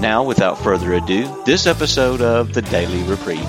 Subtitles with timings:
[0.00, 3.40] Now, without further ado, this episode of the Daily Reprieve.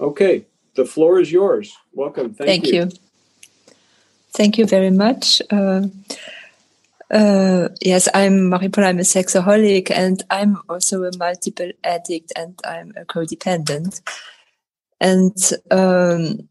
[0.00, 0.44] Okay,
[0.76, 1.76] the floor is yours.
[1.92, 2.34] Welcome.
[2.34, 2.84] Thank, Thank you.
[2.84, 2.90] you.
[4.32, 5.42] Thank you very much.
[5.50, 5.88] Uh,
[7.10, 8.84] uh, yes, I'm Marie-Paule.
[8.84, 14.00] I'm a sexaholic, and I'm also a multiple addict, and I'm a codependent.
[15.00, 15.36] And
[15.70, 16.48] um,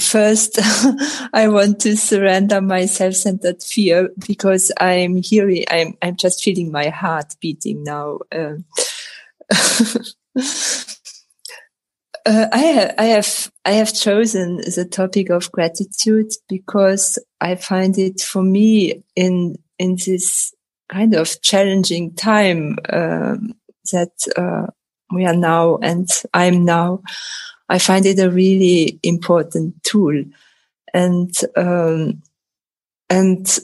[0.00, 0.58] first
[1.32, 6.88] i want to surrender my self-centered fear because i'm hearing i'm i'm just feeling my
[6.88, 8.56] heart beating now uh,
[12.26, 17.96] uh, I, have, I have I have chosen the topic of gratitude because I find
[17.98, 20.52] it for me in in this
[20.88, 23.54] kind of challenging time um,
[23.92, 24.66] that uh,
[25.12, 27.02] we are now and I'm now.
[27.68, 30.24] I find it a really important tool.
[30.94, 32.22] And, um,
[33.10, 33.58] and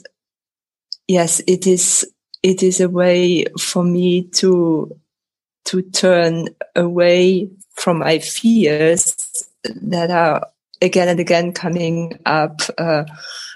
[1.07, 2.07] yes, it is,
[2.41, 4.95] it is a way for me to,
[5.65, 10.47] to turn away from my fears that are
[10.81, 13.05] again and again coming up, uh,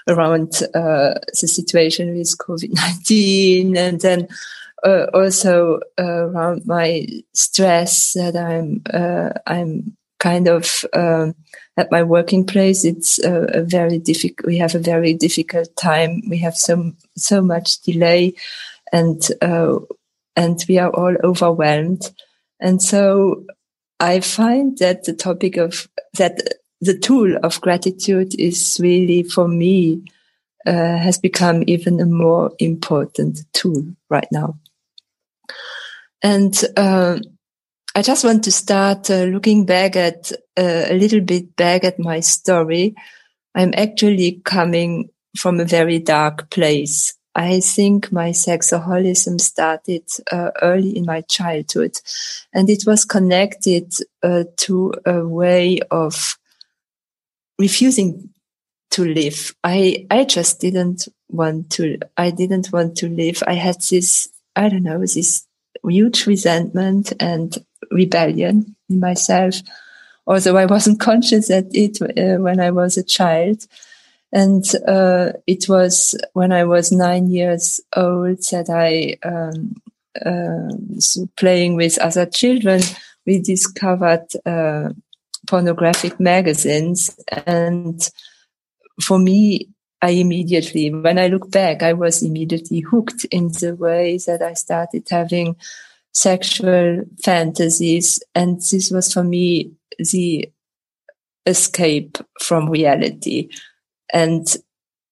[0.08, 4.28] around, uh, the situation with COVID-19 and then,
[4.84, 7.04] uh, also around my
[7.34, 11.34] stress that I'm uh, I'm kind of um,
[11.76, 16.22] at my working place it's a, a, very difficult we have a very difficult time.
[16.28, 18.34] We have so so much delay
[18.92, 19.78] and uh,
[20.36, 22.02] and we are all overwhelmed.
[22.60, 23.44] And so
[24.00, 26.40] i find that the topic of that
[26.80, 30.02] the tool of gratitude is really for me
[30.66, 34.58] uh, has become even a more important tool right now.
[36.22, 37.20] And uh,
[37.98, 41.98] I just want to start uh, looking back at uh, a little bit back at
[41.98, 42.94] my story.
[43.56, 47.18] I'm actually coming from a very dark place.
[47.34, 51.96] I think my sexaholism started uh, early in my childhood
[52.54, 53.92] and it was connected
[54.22, 56.38] uh, to a way of
[57.58, 58.30] refusing
[58.92, 59.56] to live.
[59.64, 63.42] I, I just didn't want to, I didn't want to live.
[63.44, 65.48] I had this, I don't know, this
[65.82, 67.56] huge resentment and
[67.90, 69.56] rebellion in myself,
[70.26, 73.66] although I wasn't conscious at it uh, when I was a child.
[74.32, 79.76] And uh, it was when I was nine years old that I, um,
[80.24, 82.82] uh, so playing with other children,
[83.24, 84.90] we discovered uh,
[85.46, 87.18] pornographic magazines.
[87.46, 88.00] And
[89.02, 89.68] for me,
[90.00, 94.54] I immediately, when I look back, I was immediately hooked in the way that I
[94.54, 95.56] started having
[96.18, 98.20] sexual fantasies.
[98.34, 100.50] And this was for me the
[101.46, 103.48] escape from reality
[104.12, 104.46] and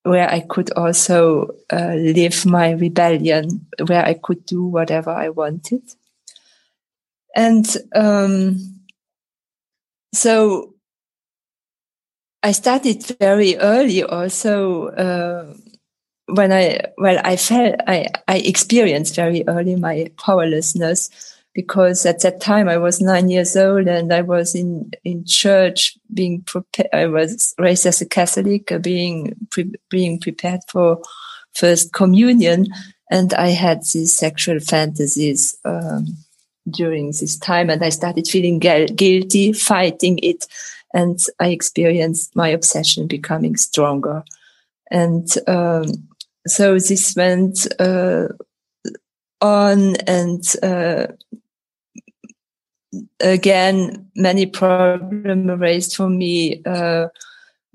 [0.03, 5.83] where I could also uh, live my rebellion, where I could do whatever I wanted.
[7.35, 8.81] And um,
[10.13, 10.75] so
[12.43, 15.55] I started very early also uh,
[16.27, 21.11] when I, well, I felt, I, I experienced very early my powerlessness
[21.55, 25.97] because at that time I was nine years old and I was in, in church
[26.13, 26.91] being prepared.
[26.93, 31.01] I was raised as a Catholic, uh, being, pre- being prepared for
[31.55, 32.67] first communion.
[33.11, 36.07] And I had these sexual fantasies, um,
[36.69, 40.47] during this time and I started feeling gu- guilty, fighting it.
[40.93, 44.25] And I experienced my obsession becoming stronger.
[44.91, 46.09] And, um,
[46.47, 48.29] so this went uh,
[49.41, 51.07] on and uh,
[53.21, 57.09] again many problems raised for me uh,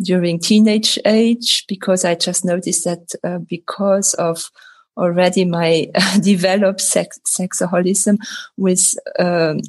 [0.02, 4.50] during teenage age because I just noticed that uh, because of
[4.98, 5.88] already my
[6.22, 8.18] developed sex sexaholism
[8.58, 9.62] with um,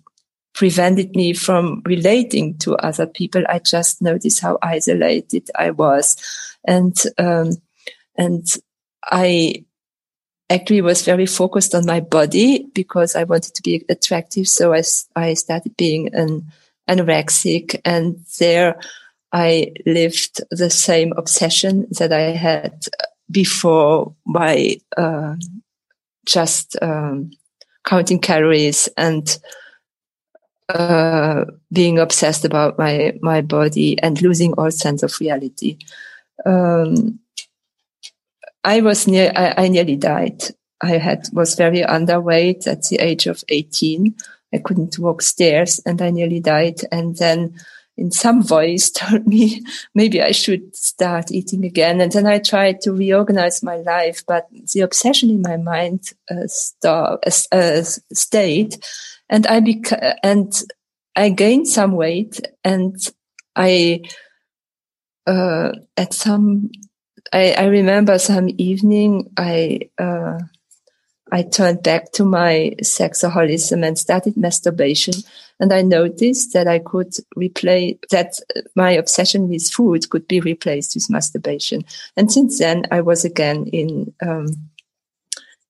[0.55, 3.43] prevented me from relating to other people.
[3.48, 6.16] I just noticed how isolated I was
[6.66, 7.52] and um,
[8.16, 8.46] and
[9.04, 9.64] I
[10.50, 14.46] actually was very focused on my body because I wanted to be attractive.
[14.49, 14.82] So I,
[15.16, 16.46] I started being an
[16.88, 18.78] anorexic and there
[19.32, 22.87] I lived the same obsession that I had
[23.31, 25.37] before by uh,
[26.26, 27.31] just um,
[27.84, 29.38] counting calories and
[30.69, 35.78] uh, being obsessed about my my body and losing all sense of reality.
[36.44, 37.19] Um,
[38.64, 39.32] I was near.
[39.35, 40.43] I, I, nearly died.
[40.82, 44.14] I had was very underweight at the age of eighteen.
[44.55, 46.81] I couldn't walk stairs, and I nearly died.
[46.93, 47.59] And then,
[47.97, 49.62] in some voice, told me
[49.94, 52.00] maybe I should start eating again.
[52.00, 56.47] And then I tried to reorganize my life, but the obsession in my mind uh,
[56.87, 57.17] uh,
[57.53, 57.82] uh,
[58.12, 58.76] stayed
[59.32, 60.53] and I bec- and
[61.17, 62.97] I gained some weight and
[63.56, 64.03] I,
[65.26, 66.70] uh, at some,
[67.32, 70.38] I, I remember some evening I, uh,
[71.32, 75.14] I turned back to my sexaholism and started masturbation.
[75.58, 78.34] And I noticed that I could replace that
[78.75, 81.84] my obsession with food could be replaced with masturbation.
[82.17, 84.49] And since then, I was again in, um,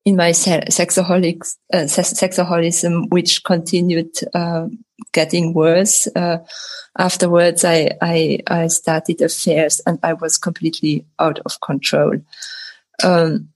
[0.04, 4.66] in my sexaholic, uh, sexaholism, which continued uh,
[5.12, 6.06] getting worse.
[6.14, 6.38] Uh,
[6.98, 12.20] afterwards, I, I, I started affairs, and I was completely out of control.
[13.02, 13.48] Um,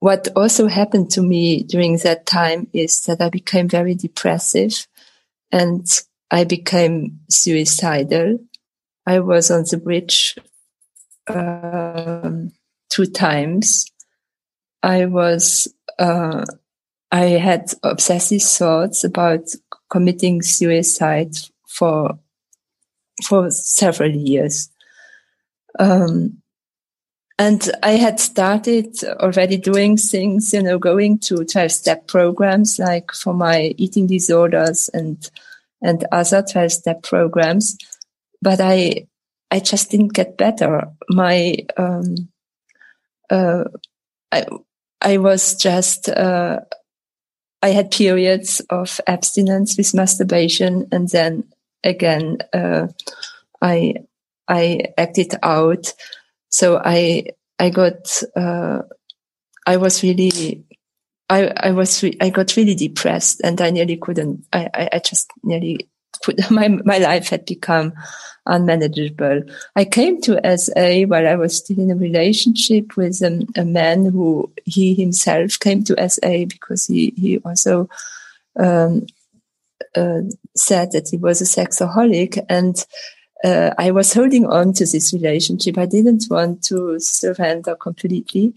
[0.00, 4.86] what also happened to me during that time is that I became very depressive,
[5.52, 5.86] and
[6.30, 8.38] I became suicidal.
[9.06, 10.36] I was on the bridge
[11.28, 12.52] um,
[12.88, 13.90] two times
[14.82, 15.68] I was,
[15.98, 16.44] uh,
[17.12, 19.48] I had obsessive thoughts about
[19.90, 21.34] committing suicide
[21.66, 22.18] for,
[23.26, 24.70] for several years.
[25.78, 26.40] Um,
[27.38, 33.12] and I had started already doing things, you know, going to 12 step programs, like
[33.12, 35.30] for my eating disorders and,
[35.80, 37.78] and other 12 step programs.
[38.42, 39.06] But I,
[39.50, 40.88] I just didn't get better.
[41.08, 42.28] My, um,
[43.30, 43.64] uh,
[44.30, 44.44] I,
[45.00, 46.60] I was just, uh,
[47.62, 51.44] I had periods of abstinence with masturbation and then
[51.84, 52.88] again, uh,
[53.60, 53.94] I,
[54.48, 55.92] I acted out.
[56.48, 57.26] So I,
[57.58, 58.82] I got, uh,
[59.66, 60.64] I was really,
[61.28, 64.98] I, I was, re- I got really depressed and I nearly couldn't, I, I, I
[64.98, 65.88] just nearly
[66.22, 67.92] could, my, my life had become
[68.46, 69.42] unmanageable.
[69.76, 74.06] I came to SA while I was still in a relationship with a, a man
[74.06, 77.88] who he himself came to SA because he, he also
[78.56, 79.06] um,
[79.94, 80.22] uh,
[80.56, 82.84] said that he was a sexaholic and
[83.42, 85.78] uh, I was holding on to this relationship.
[85.78, 88.54] I didn't want to surrender completely.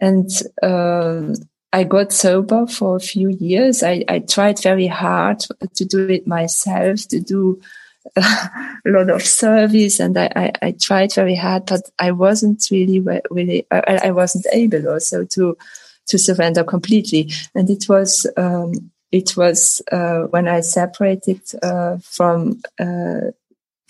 [0.00, 0.30] And
[0.62, 1.34] um,
[1.74, 3.82] I got sober for a few years.
[3.82, 5.40] I, I tried very hard
[5.74, 7.60] to do it myself, to do
[8.16, 13.00] a lot of service and I, I, I, tried very hard, but I wasn't really,
[13.28, 15.58] really, I, I, wasn't able also to,
[16.06, 17.32] to surrender completely.
[17.56, 18.72] And it was, um,
[19.10, 23.32] it was, uh, when I separated, uh, from, uh,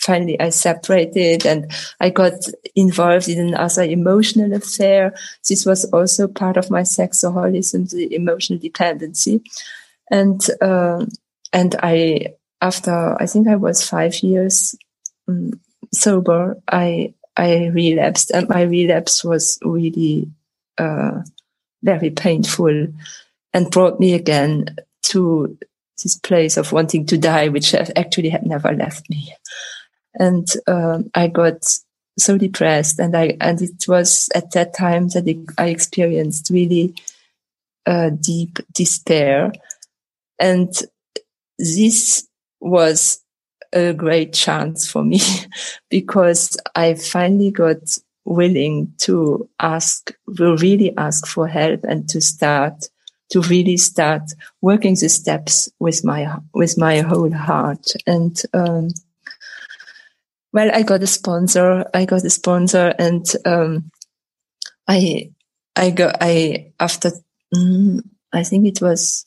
[0.05, 1.71] finally I separated and
[2.01, 2.35] I got
[2.75, 5.15] involved in another emotional affair.
[5.49, 9.43] This was also part of my sexaholism, the emotional dependency.
[10.11, 11.09] And, um,
[11.53, 14.75] and I, after I think I was five years
[15.29, 15.61] um,
[15.93, 20.31] sober, I I relapsed, and my relapse was really
[20.79, 21.23] uh,
[21.83, 22.87] very painful,
[23.53, 25.59] and brought me again to
[26.03, 29.35] this place of wanting to die, which actually had never left me.
[30.15, 31.65] And um, I got
[32.19, 36.95] so depressed, and I and it was at that time that I experienced really
[37.87, 39.53] uh, deep despair,
[40.39, 40.73] and
[41.59, 42.27] this
[42.61, 43.21] was
[43.73, 45.21] a great chance for me
[45.91, 52.89] because I finally got willing to ask, really ask for help and to start,
[53.31, 54.23] to really start
[54.63, 57.93] working the steps with my, with my whole heart.
[58.07, 58.91] And, um,
[60.55, 61.85] well, I got a sponsor.
[61.93, 63.91] I got a sponsor and, um,
[64.89, 65.31] I,
[65.77, 67.11] I got, I, after,
[67.55, 68.01] mm,
[68.33, 69.27] I think it was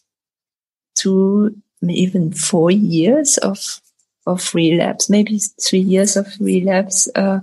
[0.95, 1.55] two,
[1.87, 3.81] even four years of
[4.27, 7.39] of relapse, maybe three years of relapse, uh,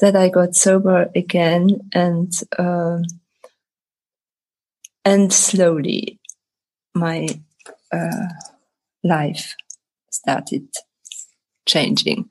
[0.00, 2.98] that I got sober again, and uh,
[5.04, 6.18] and slowly
[6.94, 7.28] my
[7.92, 8.28] uh,
[9.04, 9.54] life
[10.10, 10.68] started
[11.66, 12.28] changing.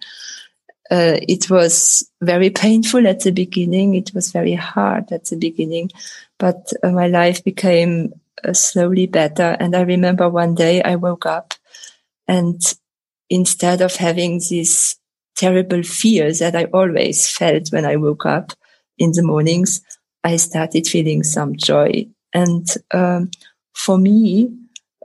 [0.91, 3.96] Uh, it was very painful at the beginning.
[3.96, 5.91] It was very hard at the beginning,
[6.39, 9.55] but uh, my life became uh, slowly better.
[9.60, 11.53] And I remember one day I woke up
[12.27, 12.62] and
[13.29, 14.98] instead of having these
[15.36, 18.51] terrible fears that I always felt when I woke up
[18.98, 19.81] in the mornings,
[20.24, 22.08] I started feeling some joy.
[22.34, 23.31] And um,
[23.74, 24.51] for me,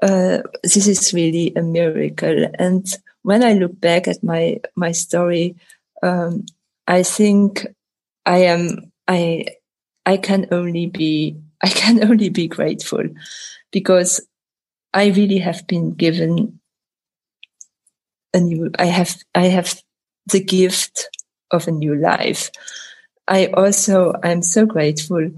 [0.03, 2.47] uh, this is really a miracle.
[2.59, 2.87] And
[3.25, 5.57] when I look back at my my story,
[6.03, 6.47] um,
[6.89, 7.67] I think
[8.27, 9.47] I am I
[10.07, 13.05] I can only be I can only be grateful
[13.73, 14.21] because
[14.95, 16.61] I really have been given
[18.35, 19.81] a new I have I have
[20.27, 21.09] the gift
[21.51, 22.51] of a new life.
[23.29, 25.31] I also I'm so grateful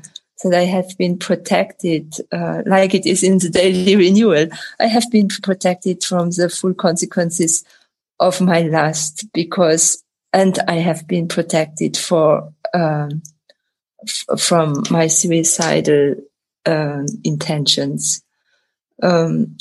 [0.43, 4.49] that I have been protected, uh, like it is in the daily renewal.
[4.79, 7.65] I have been protected from the full consequences
[8.21, 10.03] of my lust because,
[10.33, 13.23] and I have been protected for um,
[14.03, 16.17] f- from my suicidal
[16.67, 18.23] um, intentions.
[19.03, 19.57] Um,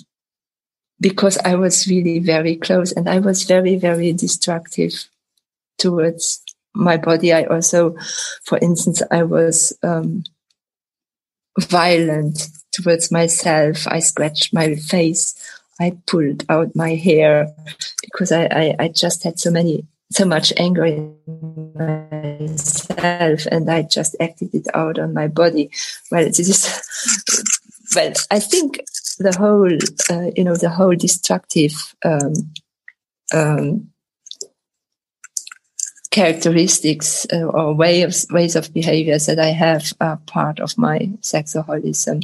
[0.99, 5.09] because I was really very close and I was very, very destructive
[5.77, 6.41] towards
[6.73, 7.33] my body.
[7.33, 7.95] I also,
[8.43, 10.23] for instance, I was um,
[11.59, 13.87] violent towards myself.
[13.87, 15.35] I scratched my face.
[15.79, 17.53] I pulled out my hair
[18.01, 21.15] because I, I, I just had so many, so much anger in
[21.75, 25.69] myself and I just acted it out on my body.
[26.11, 26.81] Well, it is,
[27.95, 28.79] well, I think
[29.19, 29.73] the whole,
[30.09, 32.33] uh, you know, the whole destructive, um,
[33.33, 33.91] um,
[36.15, 41.09] characteristics uh, or way of, ways of behaviors that I have are part of my
[41.19, 42.23] sexaholism.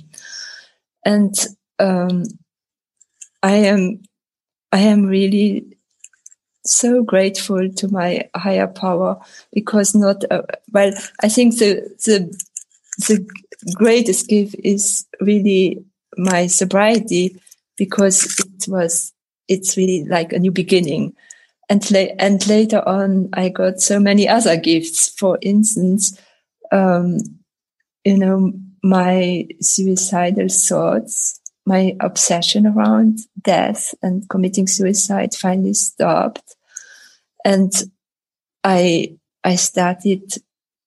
[1.05, 1.35] And
[1.77, 2.23] um,
[3.43, 4.01] I am
[4.71, 5.77] I am really
[6.65, 9.19] so grateful to my higher power
[9.51, 12.17] because not uh, well I think the the
[13.09, 13.27] the
[13.73, 15.83] greatest gift is really
[16.17, 17.35] my sobriety
[17.75, 19.11] because it was
[19.49, 21.13] it's really like a new beginning
[21.71, 25.07] and la- and later on I got so many other gifts.
[25.07, 26.19] For instance,
[26.69, 27.19] um,
[28.03, 28.51] you know,
[28.83, 36.57] my suicidal thoughts, my obsession around death and committing suicide finally stopped,
[37.45, 37.71] and
[38.65, 40.23] I I started.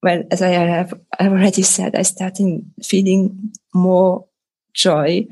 [0.03, 4.27] Well, as I have already said, I started feeling more
[4.75, 5.29] joy.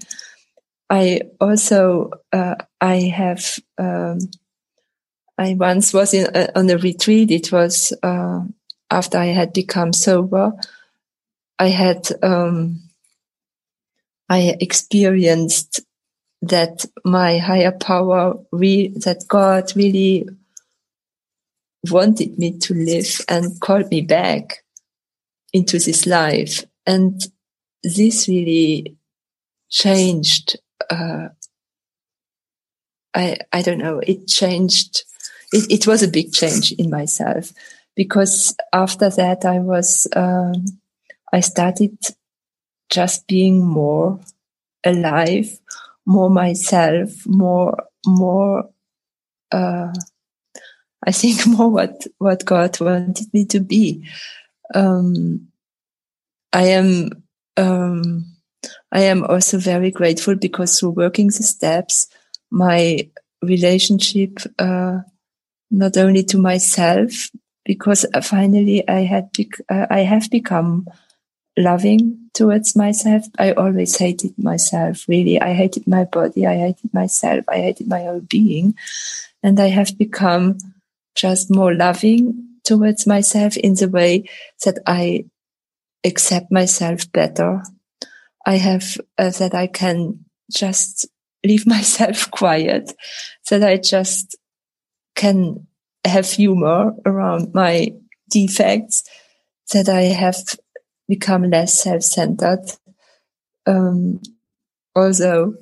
[0.89, 4.19] I also uh, I have um,
[5.43, 7.31] I once was in uh, on a retreat.
[7.31, 8.43] It was uh,
[8.91, 10.53] after I had become sober.
[11.59, 12.81] I had um,
[14.29, 15.81] I experienced
[16.43, 20.29] that my higher power, re- that God really
[21.91, 24.65] wanted me to live and called me back
[25.53, 27.27] into this life, and
[27.83, 28.97] this really
[29.71, 30.57] changed.
[30.89, 31.29] Uh,
[33.15, 33.99] I I don't know.
[33.99, 35.05] It changed
[35.53, 37.53] it, it was a big change in myself
[37.95, 40.65] because after that I was um,
[41.33, 41.97] I started
[42.91, 44.21] just being more
[44.85, 45.59] alive,
[46.07, 48.69] more myself, more more.
[49.51, 49.93] Uh,
[51.05, 54.09] I think more what what God wanted me to be.
[54.75, 55.49] Um,
[56.53, 57.23] I am
[57.57, 58.27] um,
[58.91, 62.09] I am also very grateful because through working the steps,
[62.51, 63.09] my
[63.43, 65.01] relationship uh,
[65.73, 67.31] not only to myself,
[67.64, 70.87] because finally I had, bec- uh, I have become
[71.57, 73.26] loving towards myself.
[73.38, 75.41] I always hated myself, really.
[75.41, 76.47] I hated my body.
[76.47, 77.45] I hated myself.
[77.49, 78.75] I hated my whole being.
[79.43, 80.59] And I have become
[81.14, 84.29] just more loving towards myself in the way
[84.64, 85.26] that I
[86.05, 87.62] accept myself better.
[88.47, 91.07] I have uh, that I can just
[91.45, 92.93] leave myself quiet,
[93.50, 94.37] that I just
[95.14, 95.66] can
[96.04, 97.92] have humor around my
[98.31, 99.04] defects,
[99.73, 100.37] that I have
[101.09, 102.73] become less self-centered.
[103.66, 104.21] Um,
[104.95, 105.54] although,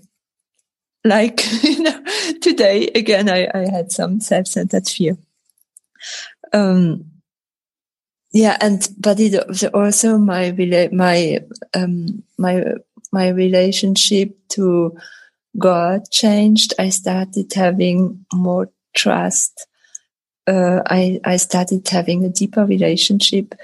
[1.04, 2.02] like you know,
[2.40, 5.16] today again, I, I had some self-centered fear.
[6.52, 7.10] Um,
[8.32, 9.34] yeah, and but it
[9.74, 10.52] also my
[10.92, 11.38] my
[11.74, 12.64] um my
[13.12, 14.96] my relationship to
[15.58, 16.74] God changed.
[16.78, 19.66] I started having more trust.
[20.46, 23.54] Uh, I, I started having a deeper relationship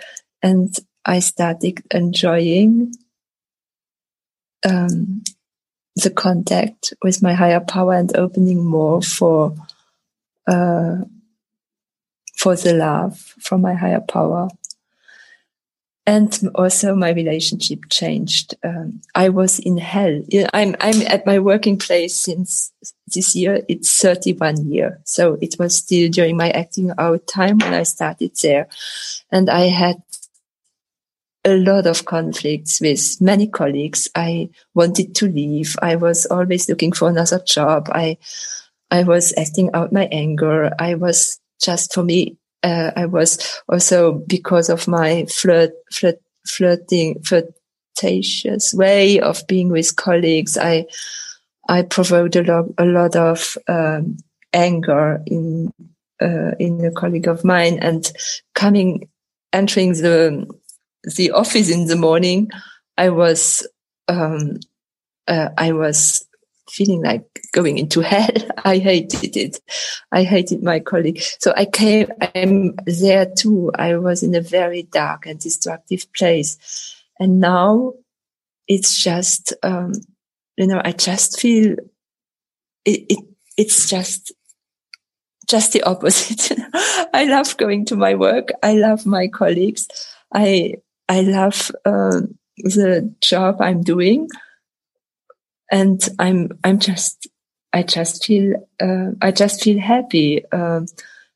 [0.43, 2.93] and I started enjoying
[4.65, 5.23] um,
[5.97, 9.55] the contact with my higher power and opening more for
[10.47, 10.97] uh,
[12.37, 14.49] for the love from my higher power
[16.07, 18.55] and also my relationship changed.
[18.63, 20.23] Um, I was in hell.
[20.55, 22.73] I'm I'm at my working place since
[23.13, 23.63] this year.
[23.69, 28.33] It's 31 year, so it was still during my acting out time when I started
[28.41, 28.69] there,
[29.33, 30.03] and I had
[31.47, 34.09] a lot of conflicts with many colleagues.
[34.17, 35.77] I wanted to leave.
[35.81, 37.89] I was always looking for another job.
[37.93, 38.19] I,
[38.91, 40.73] I was acting out my anger.
[40.79, 42.37] I was just for me.
[42.67, 49.95] Uh, I was also because of my flirt, flirt, flirting, flirtatious way of being with
[49.95, 50.59] colleagues.
[50.59, 50.87] I,
[51.69, 54.17] I provoked a lot, a lot of um,
[54.53, 55.71] anger in
[56.21, 58.11] uh, in a colleague of mine, and
[58.55, 59.09] coming
[59.53, 60.49] entering the
[61.17, 62.51] the office in the morning,
[62.99, 63.65] I was
[64.09, 64.59] um,
[65.29, 66.26] uh, I was
[66.71, 68.31] feeling like going into hell.
[68.65, 69.61] I hated it.
[70.13, 71.21] I hated my colleague.
[71.41, 72.09] So I came.
[72.35, 73.71] I'm there too.
[73.75, 77.95] I was in a very dark and destructive place, and now
[78.69, 79.93] it's just um,
[80.57, 81.77] you know I just feel
[82.85, 83.25] it, it
[83.57, 84.33] it's just
[85.49, 86.59] just the opposite.
[87.15, 88.51] I love going to my work.
[88.63, 89.89] I love my colleagues.
[90.35, 90.75] I
[91.09, 92.23] I love uh,
[92.59, 94.29] the job I'm doing,
[95.71, 97.27] and I'm I'm just
[97.73, 100.45] I just feel uh, I just feel happy.
[100.53, 100.87] Um,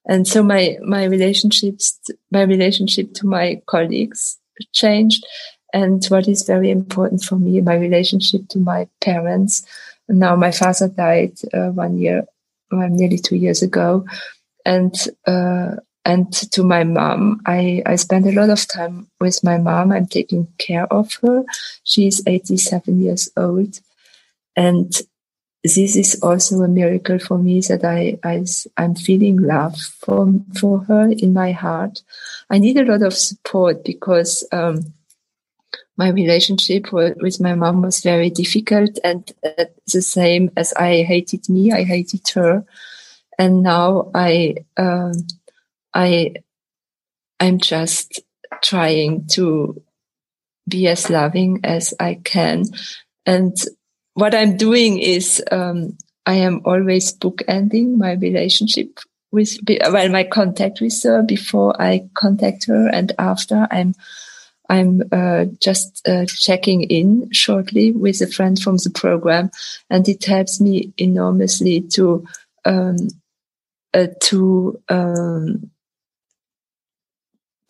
[0.06, 1.98] and so my my relationships
[2.30, 4.38] my relationship to my colleagues
[4.72, 5.26] changed,
[5.72, 9.64] and what is very important for me my relationship to my parents.
[10.08, 12.26] Now my father died uh, one year,
[12.72, 14.04] well, nearly two years ago,
[14.64, 14.94] and
[15.26, 17.40] uh, and to my mom.
[17.46, 19.92] I, I spend a lot of time with my mom.
[19.92, 21.44] I'm taking care of her.
[21.84, 23.78] She's 87 years old.
[24.60, 24.92] And
[25.64, 28.44] this is also a miracle for me that I, I,
[28.76, 32.02] I'm feeling love for, for her in my heart.
[32.50, 34.92] I need a lot of support because, um,
[35.96, 41.48] my relationship with my mom was very difficult and uh, the same as I hated
[41.48, 42.66] me, I hated her.
[43.38, 45.12] And now I, um,
[45.94, 46.34] I,
[47.38, 48.20] I'm just
[48.62, 49.82] trying to
[50.68, 52.64] be as loving as I can.
[53.24, 53.56] And
[54.20, 59.00] what I'm doing is, um, I am always bookending my relationship
[59.32, 63.66] with, well, my contact with her before I contact her and after.
[63.70, 63.94] I'm,
[64.68, 69.50] I'm uh, just uh, checking in shortly with a friend from the program,
[69.88, 72.26] and it helps me enormously to
[72.64, 73.08] um,
[73.92, 75.70] uh, to um,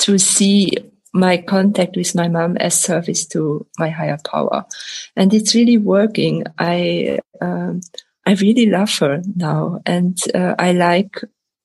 [0.00, 0.76] to see
[1.12, 4.64] my contact with my mom as service to my higher power,
[5.16, 6.44] and it's really working.
[6.58, 7.80] I um,
[8.26, 11.20] I really love her now, and uh, I like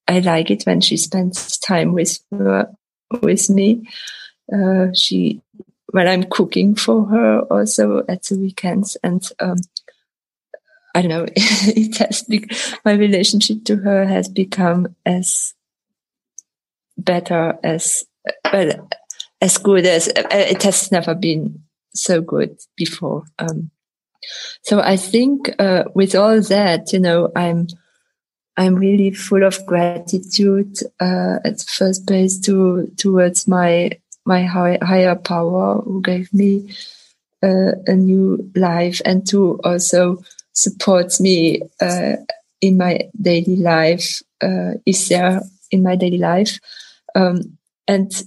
[0.08, 2.69] I like it when she spends time with her,
[3.21, 3.88] with me.
[4.51, 5.41] Uh, she
[5.91, 9.58] when I'm cooking for her also at the weekends, and um,
[10.93, 12.49] I don't know, it has be-
[12.84, 15.53] my relationship to her has become as
[16.97, 18.05] better as
[18.51, 18.89] well,
[19.41, 23.24] as good as uh, it has never been so good before.
[23.39, 23.71] Um,
[24.63, 27.67] so I think uh, with all that, you know, I'm
[28.58, 33.91] I'm really full of gratitude uh, at first place to towards my
[34.26, 36.74] my high, higher power who gave me
[37.43, 42.15] uh, a new life and to also support me uh,
[42.62, 46.60] in my daily life uh, is there in my daily life
[47.13, 48.24] um, and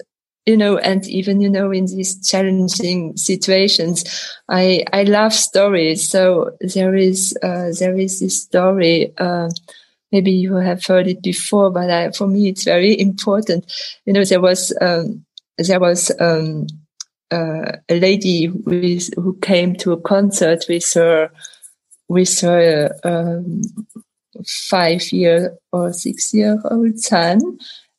[0.49, 6.09] you know, and even, you know, in these challenging situations, I, I love stories.
[6.09, 9.51] So there is, uh, there is this story, uh,
[10.11, 13.71] maybe you have heard it before, but I, for me, it's very important.
[14.07, 15.27] You know, there was, um,
[15.59, 16.67] there was, um,
[17.31, 21.31] uh, a lady with, who came to a concert with her,
[22.09, 23.61] with her, um,
[24.47, 27.59] five year or six year old son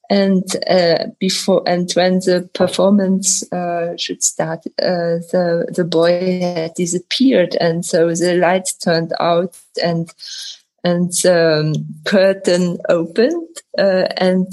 [0.10, 6.74] and uh, before and when the performance uh, should start, uh, the the boy had
[6.74, 10.12] disappeared, and so the lights turned out, and
[10.84, 11.74] and the um,
[12.06, 14.48] curtain opened, uh, and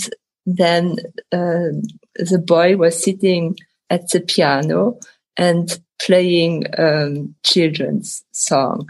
[0.44, 0.96] then
[1.32, 1.72] uh,
[2.16, 3.56] the boy was sitting
[3.88, 4.98] at the piano
[5.38, 8.88] and playing um, children's song.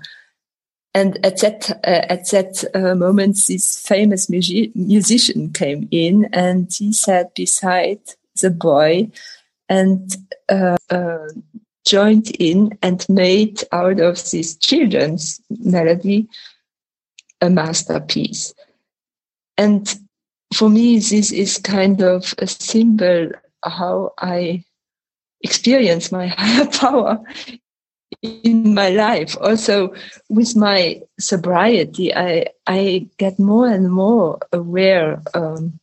[0.97, 6.91] And at that uh, at that uh, moment, this famous musician came in, and he
[6.95, 8.01] sat beside
[8.41, 9.11] the boy,
[9.69, 10.17] and
[10.49, 11.29] uh, uh,
[11.87, 16.29] joined in and made out of this children's melody
[17.43, 18.55] a masterpiece.
[19.59, 19.95] And
[20.55, 23.33] for me, this is kind of a symbol
[23.63, 24.65] how I
[25.43, 27.23] experience my higher power
[28.45, 29.93] in my life also
[30.29, 35.79] with my sobriety i i get more and more aware um,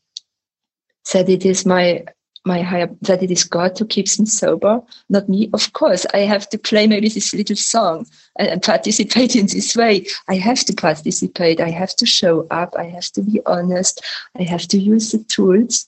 [1.13, 2.03] that it is my
[2.45, 5.49] my higher that it is God who keeps me sober, not me.
[5.53, 8.06] Of course, I have to play maybe this little song
[8.38, 10.06] and, and, participate in this way.
[10.27, 11.62] I have to participate.
[11.62, 12.75] I have to show up.
[12.77, 14.03] I have to be honest.
[14.38, 15.88] I have to use the tools.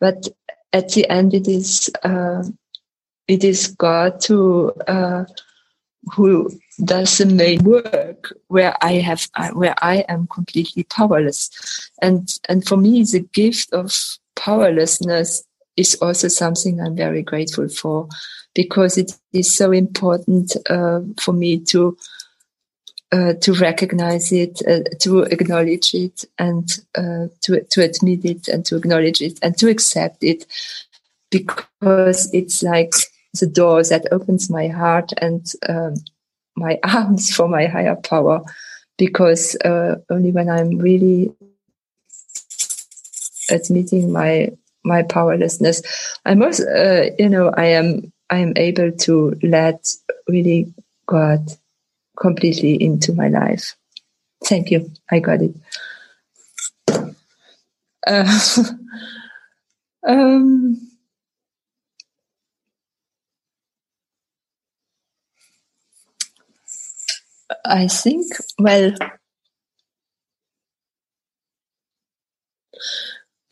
[0.00, 0.28] But
[0.72, 2.42] at the end, it is uh,
[3.28, 5.24] it is God who uh,
[6.10, 6.50] who
[6.84, 11.50] does the main work where I have where I am completely powerless,
[12.00, 13.94] and and for me the gift of
[14.34, 15.44] powerlessness
[15.76, 18.08] is also something I'm very grateful for
[18.54, 21.96] because it is so important uh, for me to
[23.12, 28.64] uh, to recognize it, uh, to acknowledge it, and uh, to to admit it, and
[28.66, 30.46] to acknowledge it, and to accept it,
[31.30, 32.92] because it's like
[33.38, 35.94] the door that opens my heart and um,
[36.56, 38.42] my arms for my higher power.
[38.98, 41.34] Because uh, only when I'm really
[43.50, 44.50] admitting my
[44.84, 45.82] my powerlessness.
[46.24, 49.94] I'm also, uh, you know, I am, I am able to let
[50.28, 50.72] really
[51.06, 51.52] God
[52.18, 53.76] completely into my life.
[54.44, 54.90] Thank you.
[55.10, 55.54] I got it.
[58.06, 58.64] Uh,
[60.06, 60.91] um,
[67.64, 68.26] I think,
[68.58, 68.92] well,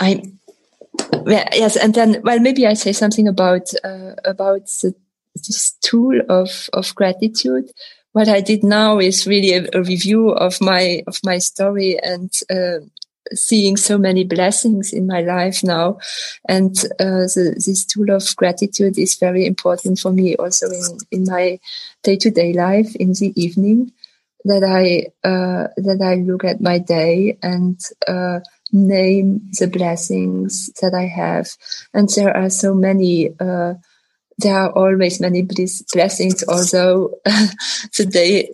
[0.01, 0.23] I
[1.27, 4.94] yes, and then well, maybe I say something about uh, about the,
[5.35, 7.70] this tool of of gratitude.
[8.12, 12.33] What I did now is really a, a review of my of my story and
[12.51, 12.81] uh,
[13.33, 15.99] seeing so many blessings in my life now,
[16.49, 21.25] and uh, the, this tool of gratitude is very important for me also in in
[21.25, 21.61] my
[22.03, 23.92] day to day life in the evening
[24.44, 28.40] that I uh, that I look at my day and uh,
[28.72, 31.48] name the blessings that I have.
[31.92, 33.74] And there are so many, uh,
[34.38, 38.53] there are always many blessings, although the day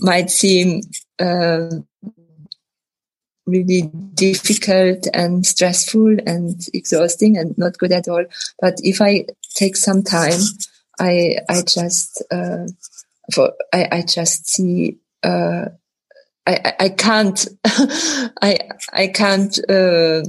[0.00, 0.82] might seem,
[1.18, 1.70] uh,
[3.46, 8.24] really difficult and stressful and exhausting and not good at all.
[8.60, 10.40] But if I take some time,
[10.98, 12.66] I, I just, uh,
[13.32, 15.68] for, I, I just see, uh,
[16.46, 18.58] I, I can't, I,
[18.92, 20.22] I can't, uh,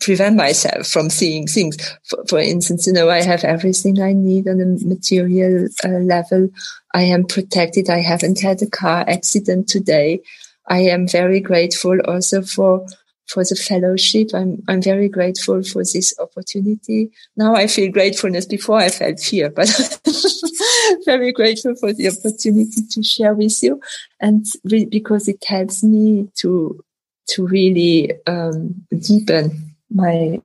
[0.00, 1.76] prevent myself from seeing things.
[2.04, 6.48] For, for, instance, you know, I have everything I need on a material uh, level.
[6.94, 7.90] I am protected.
[7.90, 10.22] I haven't had a car accident today.
[10.68, 12.86] I am very grateful also for
[13.30, 14.30] for the fellowship.
[14.34, 17.10] I'm, I'm very grateful for this opportunity.
[17.36, 19.68] Now I feel gratefulness before I felt fear, but
[21.04, 23.80] very grateful for the opportunity to share with you
[24.20, 26.82] and re- because it helps me to,
[27.28, 30.40] to really, um, deepen my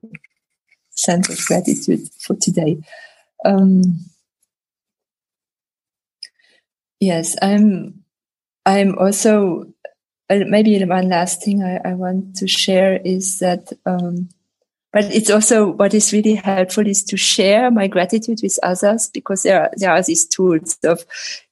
[0.90, 2.78] sense of gratitude for today.
[3.44, 3.98] Um,
[7.00, 8.04] yes, I'm,
[8.64, 9.72] I'm also
[10.28, 14.28] maybe one last thing I, I, want to share is that, um,
[14.92, 19.42] but it's also what is really helpful is to share my gratitude with others because
[19.42, 21.04] there are, there are these tools of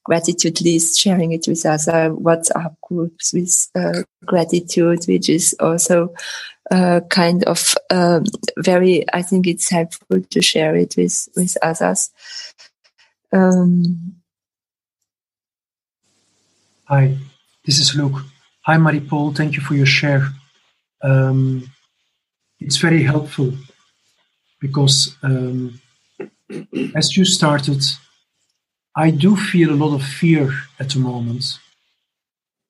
[0.05, 6.15] gratitude list, sharing it with other WhatsApp groups with uh, gratitude, which is also
[6.71, 8.25] uh, kind of um,
[8.59, 9.05] very.
[9.13, 12.11] I think it's helpful to share it with with others.
[13.33, 14.15] Um,
[16.87, 17.17] Hi,
[17.65, 18.25] this is Luke.
[18.67, 19.35] Hi, Marie-Paule.
[19.35, 20.27] Thank you for your share.
[21.03, 21.71] Um,
[22.61, 23.53] it's very helpful
[24.59, 25.83] because um,
[26.95, 27.83] as you started,
[28.97, 30.51] I do feel a lot of fear
[30.81, 31.45] at the moment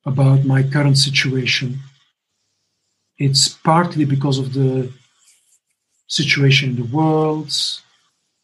[0.05, 1.79] about my current situation.
[3.17, 4.93] It's partly because of the
[6.09, 7.53] situation in the world,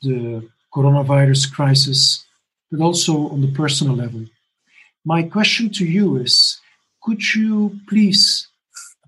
[0.03, 2.25] the coronavirus crisis,
[2.71, 4.27] but also on the personal level.
[5.05, 6.61] My question to you is
[7.03, 8.49] could you please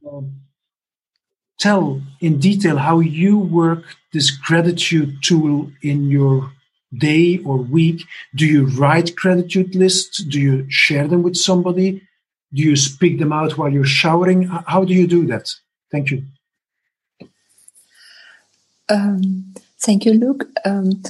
[0.09, 0.33] um,
[1.59, 6.53] tell in detail how you work this gratitude tool in your
[6.97, 8.03] day or week?
[8.35, 10.23] Do you write gratitude lists?
[10.23, 12.03] Do you share them with somebody?
[12.53, 14.43] Do you speak them out while you're showering?
[14.43, 15.49] How do you do that?
[15.91, 16.25] Thank you.
[18.89, 20.49] Um, thank you, Luke.
[20.65, 21.03] Um,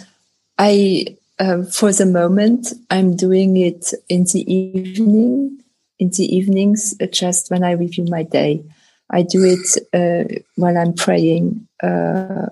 [0.58, 5.62] I, uh, for the moment, I'm doing it in the evening
[6.02, 8.64] in the evenings, uh, just when I review my day.
[9.10, 9.66] I do it
[10.00, 10.24] uh,
[10.56, 11.68] while I'm praying.
[11.82, 12.46] Uh,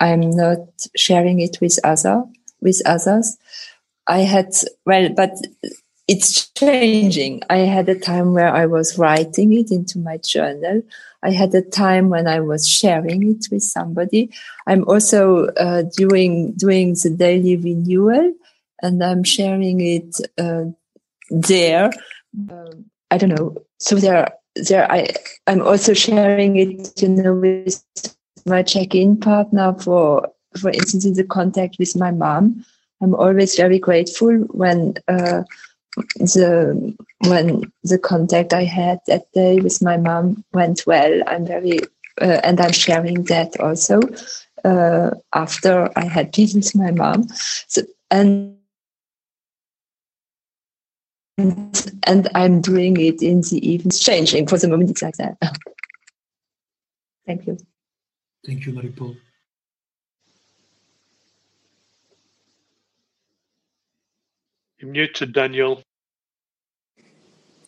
[0.00, 0.60] I'm not
[0.96, 2.24] sharing it with other
[2.60, 3.36] with others.
[4.06, 4.50] I had
[4.86, 5.34] well, but
[6.06, 7.42] it's changing.
[7.48, 10.82] I had a time where I was writing it into my journal.
[11.22, 14.30] I had a time when I was sharing it with somebody.
[14.66, 18.34] I'm also uh, doing doing the daily renewal,
[18.82, 20.66] and I'm sharing it uh,
[21.30, 21.90] there.
[22.50, 22.74] Uh,
[23.10, 23.56] I don't know.
[23.78, 24.90] So there, there.
[24.90, 25.08] I
[25.46, 27.82] I'm also sharing it, you know, with
[28.46, 32.64] my check-in partner for for instance in the contact with my mom.
[33.02, 35.42] I'm always very grateful when uh,
[36.16, 36.94] the
[37.26, 41.22] when the contact I had that day with my mom went well.
[41.26, 41.80] I'm very
[42.20, 44.00] uh, and I'm sharing that also
[44.64, 47.28] uh, after I had been with my mom.
[47.68, 48.56] So, and
[51.36, 54.90] and I'm doing it in the evenings, changing for the moment.
[54.90, 55.36] It's like that.
[57.26, 57.58] Thank you.
[58.46, 59.16] Thank you, Marie-Paule.
[64.78, 65.82] You're muted, Daniel.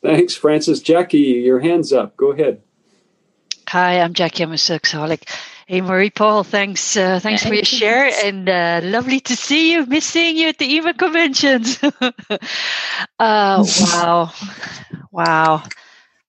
[0.02, 0.81] Thanks, Francis.
[0.81, 2.16] Jackie, your hand's up.
[2.16, 2.62] Go ahead.
[3.70, 4.42] Hi, I'm Jackie.
[4.42, 5.29] I'm a sexaholic.
[5.68, 9.85] Hey, Marie-Paule, thanks, uh, thanks for your share, and uh, lovely to see you.
[9.85, 11.83] Missing you at the EMA conventions.
[11.83, 11.98] uh,
[13.18, 14.33] wow,
[15.11, 15.64] wow.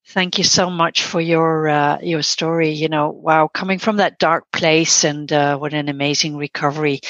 [0.08, 2.72] Thank you so much for your uh, your story.
[2.72, 7.02] You know, wow, coming from that dark place, and uh, what an amazing recovery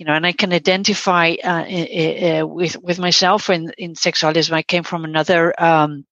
[0.00, 4.52] you know, and I can identify uh, with with myself in in sexualism.
[4.52, 6.06] I came from another, um,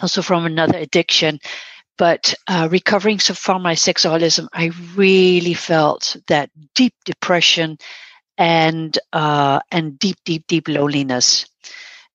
[0.00, 1.40] also from another addiction,
[1.98, 7.78] but uh, recovering from my sexualism, I really felt that deep depression
[8.38, 11.46] and uh, and deep, deep, deep loneliness.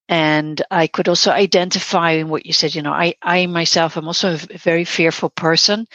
[0.09, 2.75] And I could also identify in what you said.
[2.75, 5.87] You know, I I myself am also a very fearful person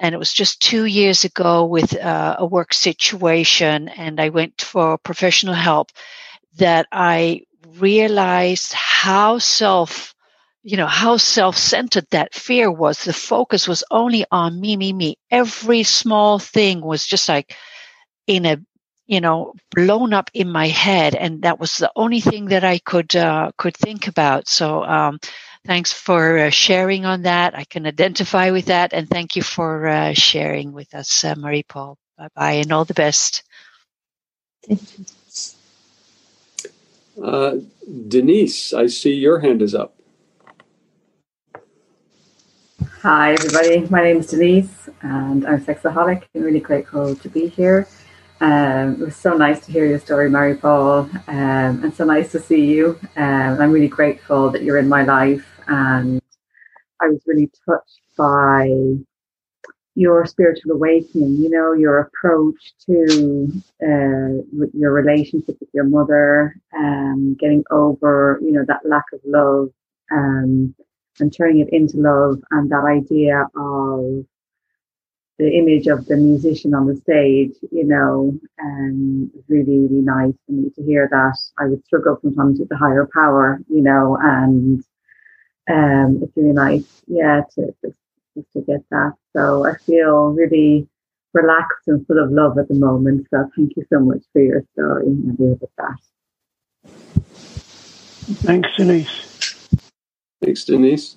[0.00, 4.60] and it was just two years ago with uh, a work situation and i went
[4.62, 5.92] for professional help
[6.56, 7.42] that i
[7.78, 10.14] realized how self
[10.62, 15.16] you know how self-centered that fear was the focus was only on me me me
[15.30, 17.56] every small thing was just like
[18.26, 18.58] in a
[19.06, 22.78] you know blown up in my head and that was the only thing that i
[22.78, 25.18] could uh, could think about so um,
[25.66, 27.54] Thanks for uh, sharing on that.
[27.54, 28.92] I can identify with that.
[28.92, 31.98] And thank you for uh, sharing with us, uh, Marie-Paule.
[32.16, 33.42] Bye bye and all the best.
[37.22, 37.56] Uh,
[38.08, 39.99] Denise, I see your hand is up.
[42.82, 43.86] Hi, everybody.
[43.90, 46.24] My name is Denise, and I'm a sexaholic.
[46.34, 47.86] I'm really grateful to be here.
[48.40, 52.32] Um, it was so nice to hear your story, Marie Paule, um, and so nice
[52.32, 52.98] to see you.
[53.16, 56.20] Um, I'm really grateful that you're in my life, and
[57.00, 58.70] I was really touched by
[59.94, 61.36] your spiritual awakening.
[61.36, 68.52] You know, your approach to uh, your relationship with your mother, um, getting over, you
[68.52, 69.70] know, that lack of love,
[70.12, 70.74] um,
[71.20, 74.24] and turning it into love, and that idea of
[75.38, 80.52] the image of the musician on the stage, you know, um, really, really nice for
[80.52, 81.38] me to hear that.
[81.58, 84.84] I would struggle sometimes with the higher power, you know, and
[85.70, 89.14] um, it's really nice, yeah, to just to get that.
[89.34, 90.86] So I feel really
[91.32, 93.26] relaxed and full of love at the moment.
[93.30, 95.96] So thank you so much for your story and with that.
[98.42, 99.29] Thanks, Denise.
[100.42, 101.16] Thanks, Denise.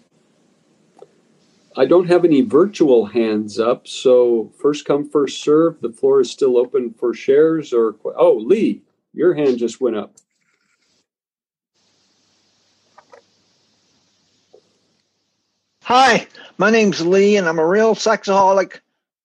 [1.78, 5.80] I don't have any virtual hands up, so first come, first serve.
[5.82, 7.96] The floor is still open for shares or.
[8.16, 8.82] Oh, Lee,
[9.14, 10.14] your hand just went up.
[15.84, 18.80] Hi, my name's Lee, and I'm a real sexaholic.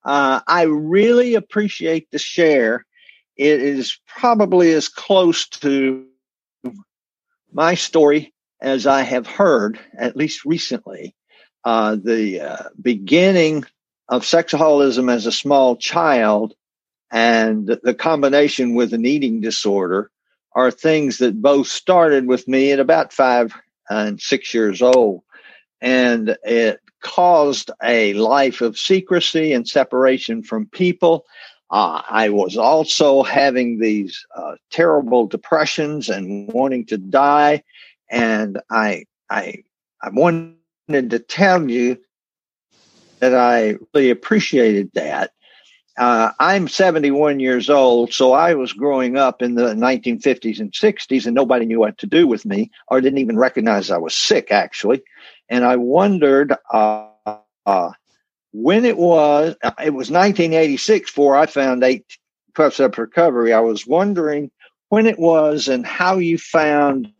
[0.04, 2.86] Uh, I really appreciate the share.
[3.36, 6.06] It is probably as close to
[7.52, 11.14] my story as I have heard, at least recently
[11.64, 13.64] uh, the uh, beginning
[14.08, 16.54] of sexaholism as a small child
[17.10, 20.10] and the combination with an eating disorder
[20.52, 23.54] are things that both started with me at about five
[23.88, 25.22] and six years old.
[25.80, 31.24] And it caused a life of secrecy and separation from people.
[31.70, 37.62] Uh, I was also having these uh, terrible depressions and wanting to die.
[38.10, 39.64] And I, I,
[40.02, 40.56] I wanted
[41.10, 41.98] to tell you
[43.20, 45.32] that I really appreciated that.
[45.98, 51.26] Uh, I'm 71 years old, so I was growing up in the 1950s and 60s,
[51.26, 54.52] and nobody knew what to do with me, or didn't even recognize I was sick,
[54.52, 55.02] actually.
[55.48, 57.08] And I wondered uh,
[57.66, 57.90] uh,
[58.52, 59.56] when it was.
[59.62, 62.04] Uh, it was 1986 before I found eight
[62.54, 63.52] 12 step recovery.
[63.52, 64.50] I was wondering
[64.88, 67.12] when it was and how you found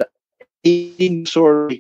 [0.62, 1.77] eating disorder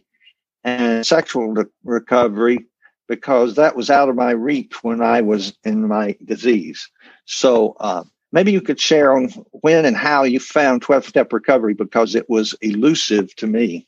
[0.64, 2.66] and sexual re- recovery
[3.08, 6.90] because that was out of my reach when I was in my disease.
[7.24, 11.74] So uh, maybe you could share on when and how you found 12 step recovery
[11.74, 13.86] because it was elusive to me.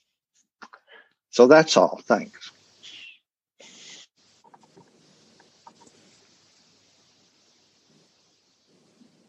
[1.30, 2.00] So that's all.
[2.04, 2.50] Thanks.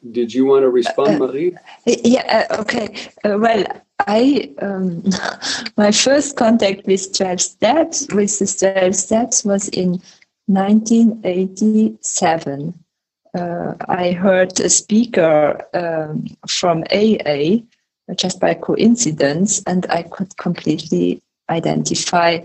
[0.10, 1.56] Did you want to respond, Uh, Marie?
[1.86, 2.88] Yeah, uh, okay.
[3.24, 3.64] Uh, well,
[4.08, 5.04] I um,
[5.78, 10.02] my first contact with 12 steps with the 12 steps was in
[10.48, 12.74] 1987.
[13.34, 17.60] Uh, I heard a speaker um, from AA
[18.16, 22.40] just by coincidence, and I could completely identify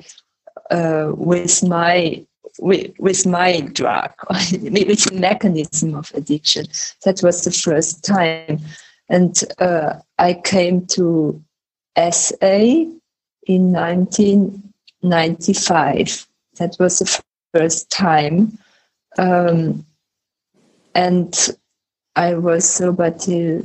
[0.71, 2.25] uh, with my
[2.59, 6.67] with, with my drug, with the mechanism of addiction.
[7.05, 8.61] That was the first time,
[9.09, 11.41] and uh, I came to
[11.97, 12.85] SA
[13.47, 16.27] in 1995.
[16.59, 17.23] That was the
[17.55, 18.59] first time.
[19.19, 19.87] Um,
[20.95, 21.35] and
[22.17, 23.63] I was sober till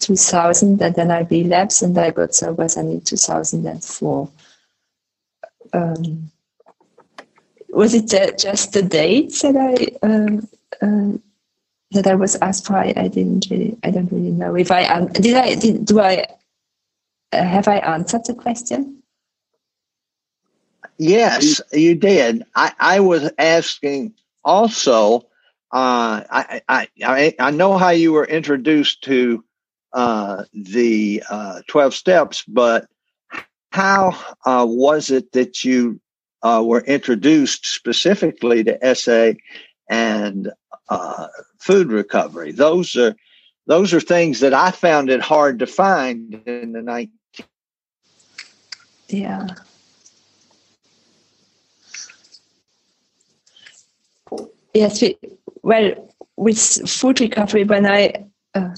[0.00, 4.30] 2000, and then I relapsed, and I got sober then in 2004.
[5.72, 6.30] Um,
[7.74, 11.18] was it just the dates that I uh,
[11.90, 12.76] that I was asked for?
[12.76, 15.36] I, I, didn't really, I don't really know if I um, did.
[15.36, 15.84] I did.
[15.84, 16.26] Do I
[17.32, 19.02] uh, have I answered the question?
[20.98, 22.44] Yes, you did.
[22.54, 25.26] I, I was asking also.
[25.72, 29.44] Uh, I, I I I know how you were introduced to
[29.92, 32.86] uh, the uh, twelve steps, but
[33.72, 36.00] how uh, was it that you
[36.44, 39.32] uh, were introduced specifically to SA
[39.88, 40.52] and
[40.88, 41.26] uh,
[41.58, 42.52] food recovery?
[42.52, 43.16] Those are
[43.66, 47.10] those are things that I found it hard to find in the night.
[49.08, 49.46] Yeah.
[54.74, 55.16] Yes, we,
[55.62, 56.58] well, with
[56.90, 58.74] food recovery, when I uh,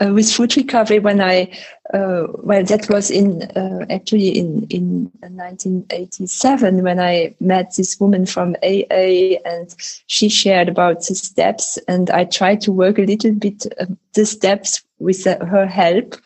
[0.00, 1.52] uh, with food recovery, when I
[1.92, 8.26] uh, well, that was in uh, actually in in 1987 when I met this woman
[8.26, 9.74] from AA, and
[10.06, 14.24] she shared about the steps, and I tried to work a little bit uh, the
[14.24, 16.16] steps with her help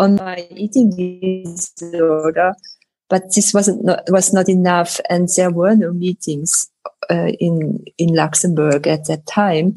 [0.00, 2.52] on my eating disorder
[3.08, 6.70] but this wasn't not, was not enough, and there were no meetings
[7.10, 9.74] uh, in in Luxembourg at that time.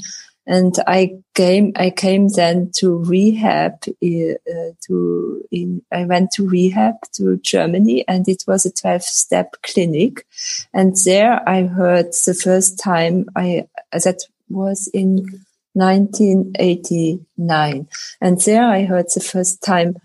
[0.47, 6.95] And I came I came then to rehab uh, to in I went to rehab
[7.15, 10.25] to Germany, and it was a twelve step clinic,
[10.73, 17.87] and there I heard the first time I that was in 1989,
[18.21, 19.97] and there I heard the first time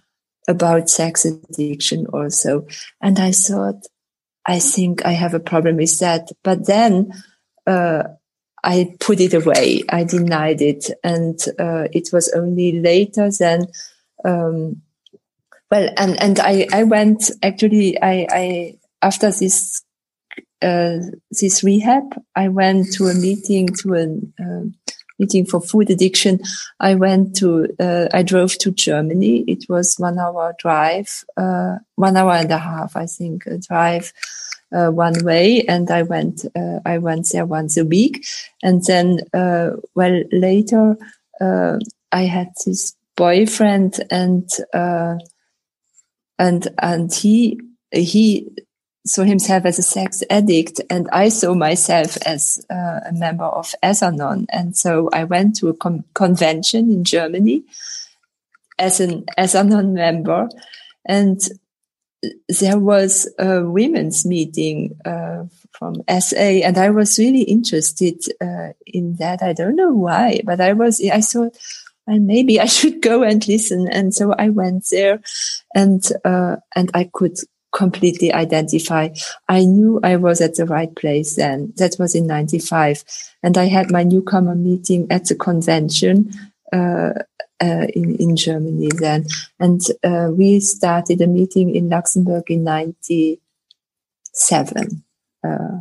[0.48, 2.66] about sex addiction also.
[3.00, 3.87] And I thought,
[4.44, 6.31] I think I have a problem with that.
[6.42, 7.12] But then,
[7.66, 8.02] uh,
[8.64, 9.83] I put it away.
[9.88, 10.90] I denied it.
[11.03, 13.66] And, uh, it was only later then,
[14.25, 14.83] um,
[15.70, 19.83] well, and, and I, I went actually, I, I, after this,
[20.61, 20.98] uh,
[21.31, 22.05] this rehab,
[22.37, 24.05] I went to a meeting to a
[24.42, 24.75] um,
[25.22, 26.40] meeting for food addiction,
[26.81, 29.44] I went to, uh, I drove to Germany.
[29.46, 34.12] It was one hour drive, uh, one hour and a half, I think, a drive.
[34.72, 38.24] Uh, one way and I went, uh, I went there once a week.
[38.62, 40.96] And then, uh, well, later,
[41.40, 41.78] uh,
[42.11, 44.48] I had this boyfriend and,
[46.38, 47.61] and, and he,
[47.92, 48.48] he
[49.04, 53.74] saw himself as a sex addict and I saw myself as uh, a member of
[53.82, 54.46] S-Anon.
[54.50, 57.64] And so I went to a con- convention in Germany
[58.78, 60.48] as an S-Anon member
[61.04, 61.40] and
[62.48, 69.16] there was a women's meeting uh, from SA and I was really interested uh, in
[69.16, 69.42] that.
[69.42, 71.56] I don't know why, but I was, I thought,
[72.06, 73.88] well, maybe I should go and listen.
[73.88, 75.20] And so I went there
[75.74, 77.38] and, uh, and I could
[77.73, 79.08] completely identify.
[79.48, 81.73] I knew I was at the right place then.
[81.77, 83.02] That was in 95.
[83.42, 86.33] And I had my newcomer meeting at the convention,
[86.73, 87.12] uh,
[87.63, 89.27] uh, in, in Germany then.
[89.60, 95.04] And, uh, we started a meeting in Luxembourg in 97,
[95.44, 95.81] uh,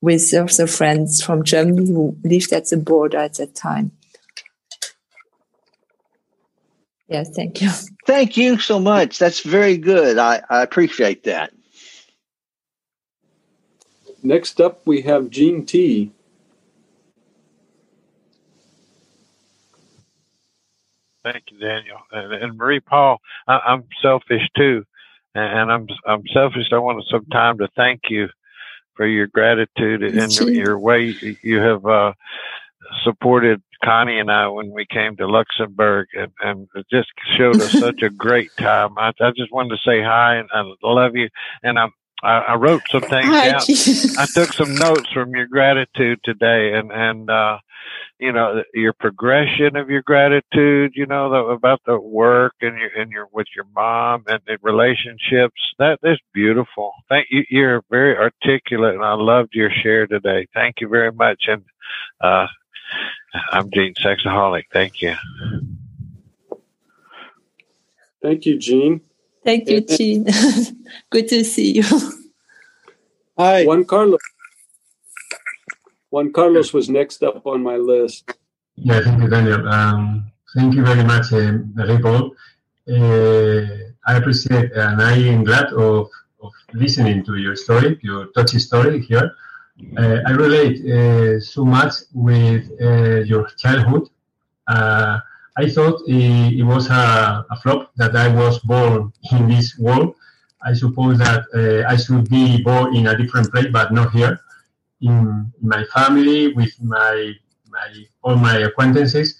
[0.00, 3.90] with also friends from Germany who lived at the border at that time.
[7.08, 7.68] Yes, thank you.
[8.06, 9.18] Thank you so much.
[9.18, 10.18] That's very good.
[10.18, 11.52] I, I appreciate that.
[14.22, 16.12] Next up, we have Gene T.
[21.24, 21.98] Thank you, Daniel.
[22.10, 24.84] And, and Marie Paule, I, am selfish too.
[25.34, 26.66] and I'm I'm selfish.
[26.72, 28.28] I wanted some time to thank you
[28.94, 32.12] for your gratitude and your way you have uh,
[33.04, 37.72] supported Connie and I when we came to Luxembourg, and, and it just showed us
[37.80, 38.96] such a great time.
[38.98, 41.28] I, I just wanted to say hi and I love you,
[41.62, 41.90] and I'm
[42.22, 43.60] I, I wrote some things Hi, down.
[44.18, 47.58] I took some notes from your gratitude today, and and uh,
[48.18, 50.92] you know your progression of your gratitude.
[50.94, 54.56] You know the, about the work and your and your with your mom and the
[54.62, 55.60] relationships.
[55.78, 56.92] That is beautiful.
[57.08, 57.44] Thank you.
[57.50, 60.46] You're very articulate, and I loved your share today.
[60.54, 61.44] Thank you very much.
[61.48, 61.64] And
[62.20, 62.46] uh,
[63.50, 64.64] I'm Gene Sexaholic.
[64.72, 65.16] Thank you.
[68.22, 69.00] Thank you, Gene.
[69.44, 70.26] Thank you, Gene.
[71.10, 71.84] Good to see you.
[73.38, 73.64] Hi.
[73.64, 74.20] Juan Carlos.
[76.10, 78.30] Juan Carlos was next up on my list.
[78.76, 79.68] Yeah, thank you, Daniel.
[79.68, 82.34] Um, thank you very much, uh, Paule.
[82.88, 86.08] Uh, I appreciate and I am glad of,
[86.42, 89.32] of listening to your story, your touchy story here.
[89.96, 94.08] Uh, I relate uh, so much with uh, your childhood.
[95.56, 100.14] I thought it, it was a, a, flop that I was born in this world.
[100.64, 104.40] I suppose that uh, I should be born in a different place, but not here.
[105.00, 107.32] In, my family, with my,
[107.68, 109.36] my all my acquaintances,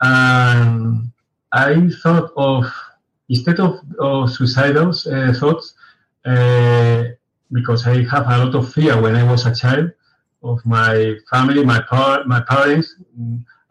[0.00, 2.64] I thought of
[3.28, 5.74] instead of, of suicidal uh, thoughts,
[6.24, 7.04] uh,
[7.52, 9.92] because I have a lot of fear when I was a child
[10.42, 12.96] of my family, my par- my parents.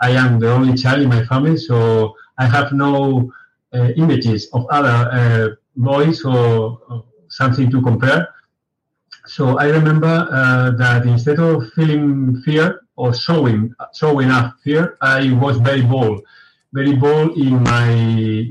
[0.04, 1.78] I am the only child in my family, so
[2.38, 3.32] I have no
[3.74, 5.48] uh, images of other uh,
[5.78, 8.22] boys or, something to compare.
[9.26, 15.34] So I remember uh, that instead of feeling fear or showing showing up fear, I
[15.44, 16.22] was very bold,
[16.74, 17.90] very bold in my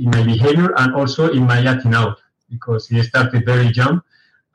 [0.05, 2.17] in my behavior and also in my acting out
[2.51, 4.03] because it started very young,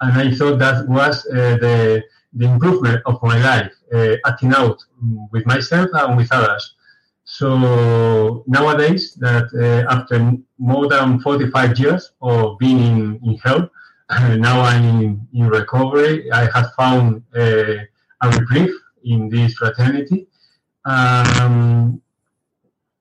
[0.01, 4.77] and I thought that was uh, the the improvement of my life, uh, acting out
[5.31, 6.63] with myself and with others.
[7.29, 13.69] So nowadays, that uh, after more than 45 years of being in, in health,
[14.37, 16.31] now I'm in, in, recovery.
[16.31, 17.83] I have found uh,
[18.23, 18.73] a reprieve
[19.03, 20.27] in this fraternity.
[20.85, 22.01] Um,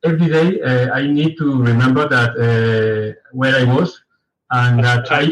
[0.04, 4.02] every day, uh, I need to remember that uh, where I was
[4.50, 5.30] and that I,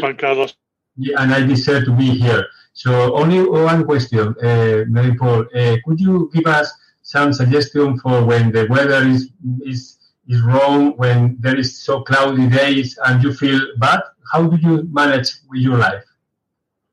[0.95, 2.47] yeah, and I deserve to be here.
[2.71, 5.47] So only one question, uh, Mary Paul.
[5.53, 6.71] Uh, could you give us
[7.15, 9.29] some suggestion for when the weather is
[9.71, 9.97] is
[10.27, 14.01] is wrong, when there is so cloudy days and you feel bad?
[14.31, 16.03] How do you manage with your life?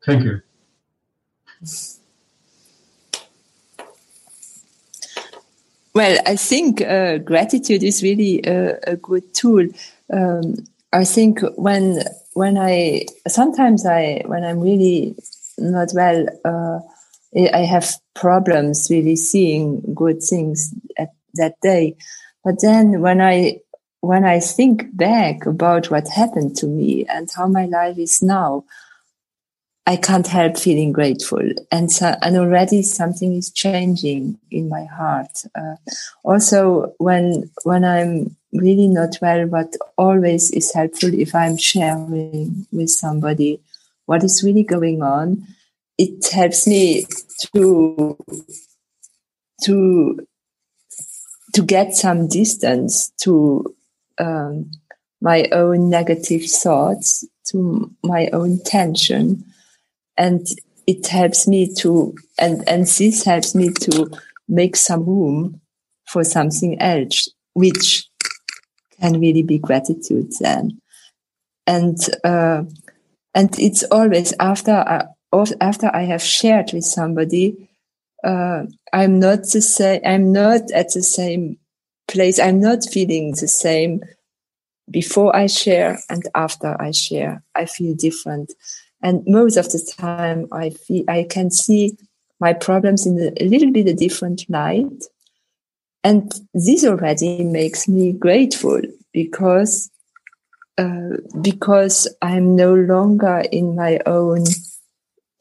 [0.07, 0.35] Thank you.
[5.95, 9.67] Well, I think uh, gratitude is really a, a good tool.
[10.13, 10.55] Um,
[10.93, 12.03] I think when
[12.35, 15.17] when I sometimes I when I'm really
[15.59, 16.27] not well.
[16.45, 16.92] Uh,
[17.35, 21.97] I have problems really seeing good things at that day.
[22.45, 23.61] But then when I
[24.01, 28.65] when I think back about what happened to me and how my life is now,
[29.87, 31.43] I can't help feeling grateful.
[31.71, 35.45] And so, and already something is changing in my heart.
[35.55, 35.77] Uh,
[36.25, 42.91] also, when, when I'm really not well, what always is helpful if I'm sharing with
[42.91, 43.61] somebody
[44.07, 45.47] what is really going on.
[46.05, 47.07] It helps me
[47.55, 48.19] to
[49.63, 50.19] to
[51.55, 53.73] to get some distance to
[54.19, 54.73] um,
[55.21, 59.45] my own negative thoughts, to my own tension,
[60.17, 60.45] and
[60.89, 64.11] it helps me to and and this helps me to
[64.49, 65.61] make some room
[66.09, 68.09] for something else, which
[69.01, 70.81] can really be gratitude then,
[71.65, 71.99] and.
[72.25, 72.65] Uh,
[73.35, 75.07] and it's always after I,
[75.61, 77.69] after I have shared with somebody,
[78.25, 80.01] uh, I'm not the same.
[80.05, 81.59] I'm not at the same
[82.09, 82.39] place.
[82.39, 84.03] I'm not feeling the same
[84.91, 87.43] before I share and after I share.
[87.55, 88.53] I feel different,
[89.03, 91.97] and most of the time, I feel I can see
[92.39, 95.05] my problems in a, little bit a different light,
[96.05, 98.81] and this already makes me grateful
[99.13, 99.91] because
[100.79, 104.45] uh, because I'm no longer in my own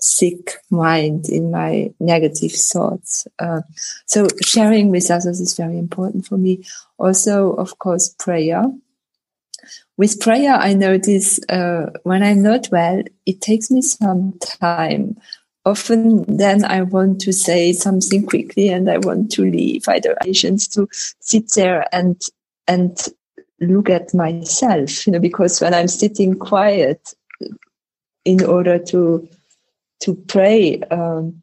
[0.02, 3.28] sick mind, in my negative thoughts.
[3.40, 3.62] Uh,
[4.06, 6.64] so sharing with others is very important for me.
[6.98, 8.66] Also, of course, prayer.
[9.98, 15.18] With prayer, I notice uh, when I'm not well, it takes me some time.
[15.64, 19.88] Often, then I want to say something quickly, and I want to leave.
[19.88, 20.88] I don't patience to
[21.20, 22.20] sit there and
[22.68, 22.98] and
[23.60, 27.14] look at myself, you know, because when I'm sitting quiet,
[28.26, 29.28] in order to
[30.02, 31.42] to pray, um,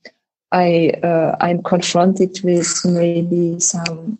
[0.53, 4.19] I uh, I'm confronted with maybe some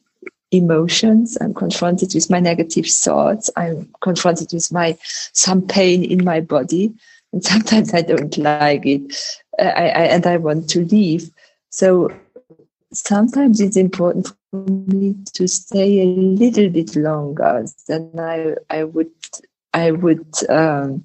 [0.51, 1.37] emotions.
[1.41, 3.51] I'm confronted with my negative thoughts.
[3.57, 4.97] I'm confronted with my
[5.33, 6.93] some pain in my body,
[7.33, 9.17] and sometimes I don't like it,
[9.59, 11.31] I, I, and I want to leave.
[11.71, 12.11] So
[12.93, 19.11] sometimes it's important for me to stay a little bit longer than I I would
[19.75, 21.05] I would um,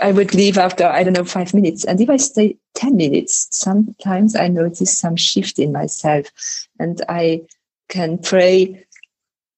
[0.00, 3.48] I would leave after I don't know five minutes, and if I stay ten minutes,
[3.50, 6.26] sometimes I notice some shift in myself,
[6.78, 7.42] and I
[7.88, 8.84] can pray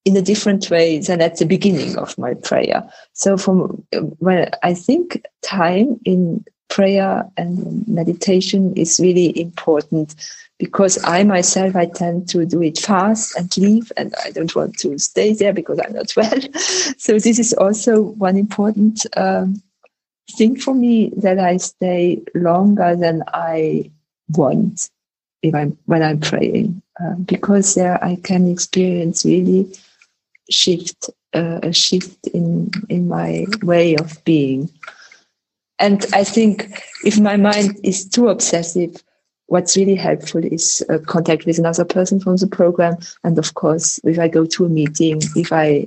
[0.04, 2.88] in a different way than at the beginning of my prayer.
[3.12, 3.84] So from
[4.18, 10.14] when I think time in prayer and meditation is really important
[10.58, 14.78] because I myself I tend to do it fast and leave and I don't want
[14.78, 16.40] to stay there because I'm not well.
[16.96, 19.60] so this is also one important um,
[20.36, 23.90] thing for me that I stay longer than I
[24.30, 24.90] want
[25.42, 29.72] if I'm when I'm praying uh, because there I can experience really
[30.50, 34.70] shift uh, a shift in in my way of being.
[35.78, 39.02] And I think if my mind is too obsessive
[39.46, 42.96] what's really helpful is uh, contact with another person from the program.
[43.24, 45.86] And of course if I go to a meeting if I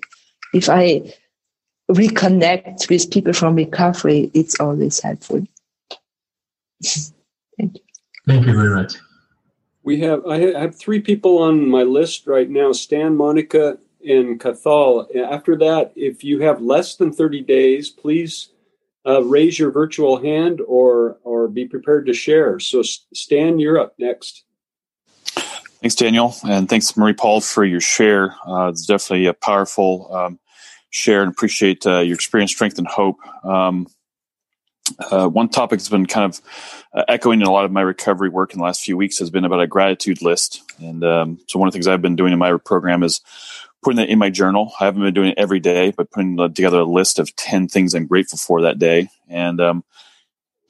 [0.54, 1.14] if I
[1.92, 5.46] reconnect with people from recovery it's always helpful
[6.84, 7.82] thank you
[8.26, 8.96] thank you very much
[9.84, 13.78] we have I have three people on my list right now: Stan, Monica,
[14.08, 15.08] and Cathal.
[15.30, 18.50] After that, if you have less than thirty days, please
[19.06, 22.60] uh, raise your virtual hand or or be prepared to share.
[22.60, 24.46] So, Stan, you're up next.
[25.36, 28.36] Thanks, Daniel, and thanks, Marie Paule, for your share.
[28.48, 30.40] Uh, it's definitely a powerful um,
[30.94, 33.18] share, and appreciate uh, your experience, strength, and hope.
[33.44, 33.88] Um,
[35.00, 36.42] uh, one topic that's been kind of
[36.94, 39.30] uh, echoing in a lot of my recovery work in the last few weeks has
[39.30, 40.62] been about a gratitude list.
[40.80, 43.22] And um, so, one of the things I've been doing in my program is
[43.82, 44.72] putting that in my journal.
[44.80, 47.96] I haven't been doing it every day, but putting together a list of 10 things
[47.96, 49.10] I'm grateful for that day.
[49.28, 49.84] And um,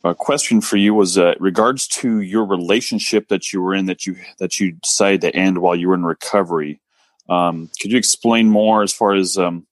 [0.05, 4.07] a question for you was uh, regards to your relationship that you were in that
[4.07, 6.79] you that you decided to end while you were in recovery.
[7.27, 9.65] Um, could you explain more as far as um,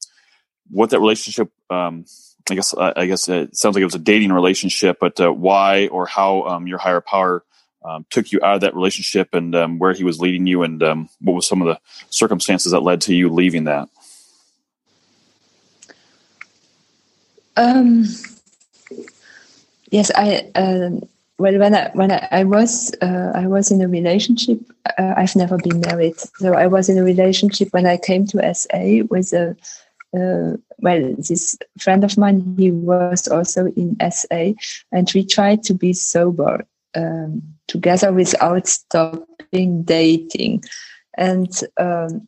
[0.72, 2.06] what that relationship um,
[2.50, 5.88] I guess I guess it sounds like it was a dating relationship, but uh, why
[5.88, 7.44] or how um, your higher power
[7.84, 10.82] um, took you out of that relationship and um, where he was leading you, and
[10.84, 13.90] um, what was some of the circumstances that led to you leaving that?
[17.56, 18.06] Um,
[19.90, 20.50] yes, I.
[20.56, 21.00] Uh,
[21.38, 24.60] well, when I when I, I was uh, I was in a relationship.
[24.98, 28.54] Uh, I've never been married, so I was in a relationship when I came to
[28.54, 29.56] SA with a
[30.14, 34.54] uh, well, this friend of mine, he was also in SA,
[34.92, 40.64] and we tried to be sober um, together without stopping dating.
[41.18, 42.28] And um,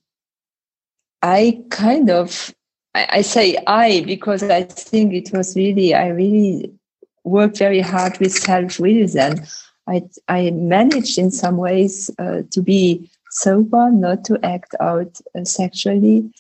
[1.22, 2.54] I kind of,
[2.96, 6.72] I, I say I because I think it was really, I really
[7.24, 9.46] worked very hard with self will then.
[9.88, 15.44] I, I managed in some ways uh, to be sober, not to act out uh,
[15.44, 16.32] sexually,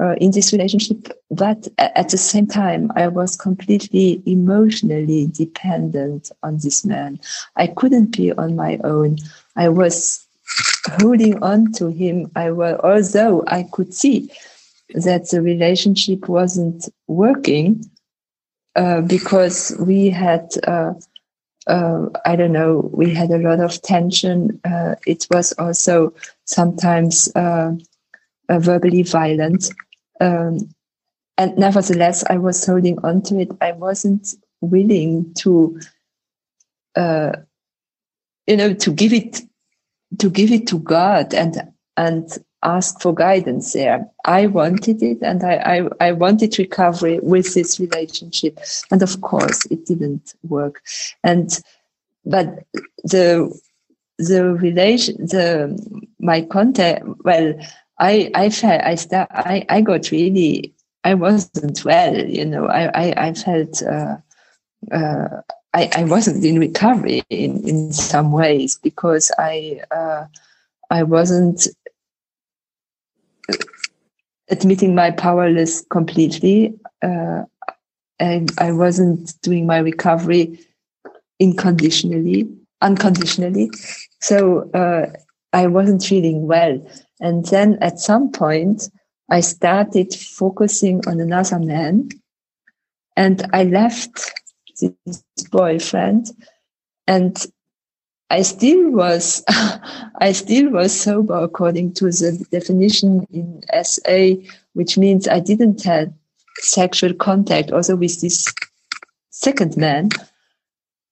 [0.00, 6.58] uh, in this relationship, but at the same time, I was completely emotionally dependent on
[6.58, 7.18] this man.
[7.56, 9.16] I couldn't be on my own.
[9.56, 10.24] I was
[11.00, 12.30] holding on to him.
[12.36, 14.30] I was, although I could see
[14.94, 17.84] that the relationship wasn't working
[18.76, 20.50] uh, because we had.
[20.66, 20.94] Uh,
[21.66, 24.58] uh, I don't know, we had a lot of tension.
[24.64, 26.14] Uh, it was also
[26.46, 27.72] sometimes uh,
[28.48, 29.70] uh verbally violent.
[30.20, 30.70] Um,
[31.36, 33.50] and nevertheless, I was holding on to it.
[33.60, 35.80] I wasn't willing to,
[36.96, 37.32] uh,
[38.46, 39.40] you know, to give it,
[40.18, 42.28] to give it to God and and
[42.62, 44.08] ask for guidance there.
[44.24, 48.58] I wanted it, and I, I I wanted recovery with this relationship,
[48.90, 50.82] and of course, it didn't work.
[51.22, 51.50] And
[52.24, 52.64] but
[53.04, 53.56] the
[54.18, 55.78] the relation the
[56.18, 57.54] my contact well
[57.98, 60.74] I I felt I start I I got really
[61.04, 62.66] I wasn't well you know.
[62.66, 64.16] I I, I felt uh,
[64.92, 65.28] uh,
[65.74, 70.26] I I wasn't in recovery in in some ways because I uh,
[70.90, 71.66] I wasn't
[74.50, 77.42] admitting my powerless completely uh,
[78.18, 80.58] and I wasn't doing my recovery
[81.40, 82.48] unconditionally
[82.80, 83.70] unconditionally.
[84.20, 85.06] So uh,
[85.52, 86.80] I wasn't feeling well
[87.20, 88.90] and then at some point,
[89.30, 92.08] I started focusing on another man
[93.18, 94.32] and I left
[94.80, 94.92] this
[95.50, 96.30] boyfriend,
[97.08, 97.36] and
[98.30, 104.40] I still was I still was sober according to the definition in SA,
[104.74, 106.12] which means I didn't have
[106.58, 108.46] sexual contact also with this
[109.30, 110.10] second man.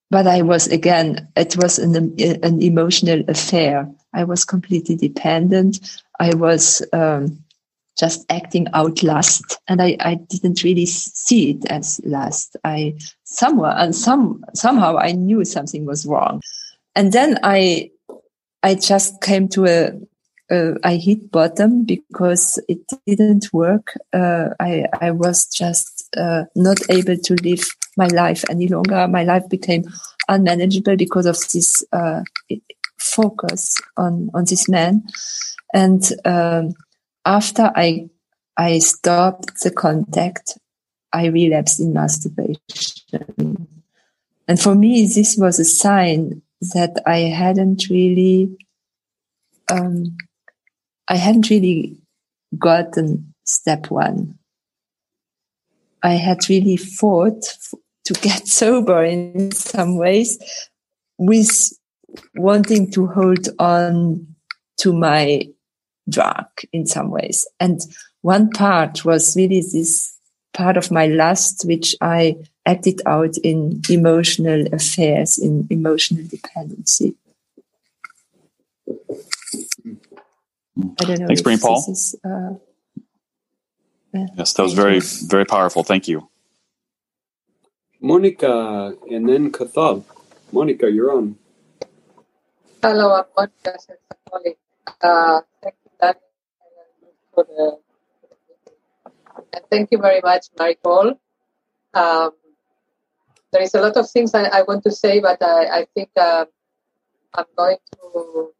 [0.09, 3.90] But I was again, it was an, an emotional affair.
[4.16, 6.00] I was completely dependent.
[6.18, 7.44] I was um,
[7.98, 12.56] just acting out lust, and I, I didn't really see it as lust.
[12.64, 16.40] I somewhere and some somehow I knew something was wrong
[16.96, 17.90] and then I
[18.62, 19.92] I just came to a
[20.48, 23.96] uh, I hit bottom because it didn't work.
[24.12, 27.64] Uh, I I was just uh, not able to live
[27.96, 29.06] my life any longer.
[29.08, 29.84] My life became
[30.28, 32.22] unmanageable because of this uh,
[33.07, 35.04] focus on on this man.
[35.72, 36.74] And um,
[37.24, 38.09] after I
[38.57, 40.59] I stopped the contact,
[41.12, 43.68] I relapsed in masturbation.
[44.48, 46.42] And for me, this was a sign
[46.72, 48.57] that I hadn't really,
[49.70, 50.16] um,
[51.09, 51.98] I hadn't really
[52.59, 54.38] gotten step one.
[56.02, 57.42] I had really fought
[58.04, 60.38] to get sober in some ways
[61.18, 61.72] with
[62.34, 64.26] wanting to hold on
[64.78, 65.48] to my
[66.08, 67.46] drug in some ways.
[67.58, 67.80] And
[68.22, 70.16] one part was really this
[70.52, 77.14] part of my lust, which I acted out in emotional affairs, in emotional dependency.
[80.78, 81.26] I don't know.
[81.26, 81.84] Thanks, Brain Paul.
[81.88, 82.54] Is, uh,
[84.12, 84.26] yeah.
[84.36, 85.82] Yes, that was very, very powerful.
[85.82, 86.28] Thank you.
[88.00, 90.04] Monica and then Cathal.
[90.52, 91.36] Monica, you're on.
[92.87, 93.76] Hello, I'm Monica.
[95.03, 95.91] Uh, thank you,
[97.34, 97.78] for the
[99.55, 101.18] and thank you very much, Marie-Paule.
[101.95, 102.30] Um,
[103.51, 106.11] there is a lot of things I, I want to say, but I, I think
[106.16, 106.45] uh,
[107.34, 108.53] I'm going to,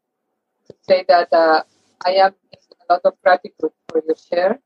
[0.67, 1.63] to say that uh,
[2.05, 2.33] I am
[2.89, 4.59] a lot of gratitude for your share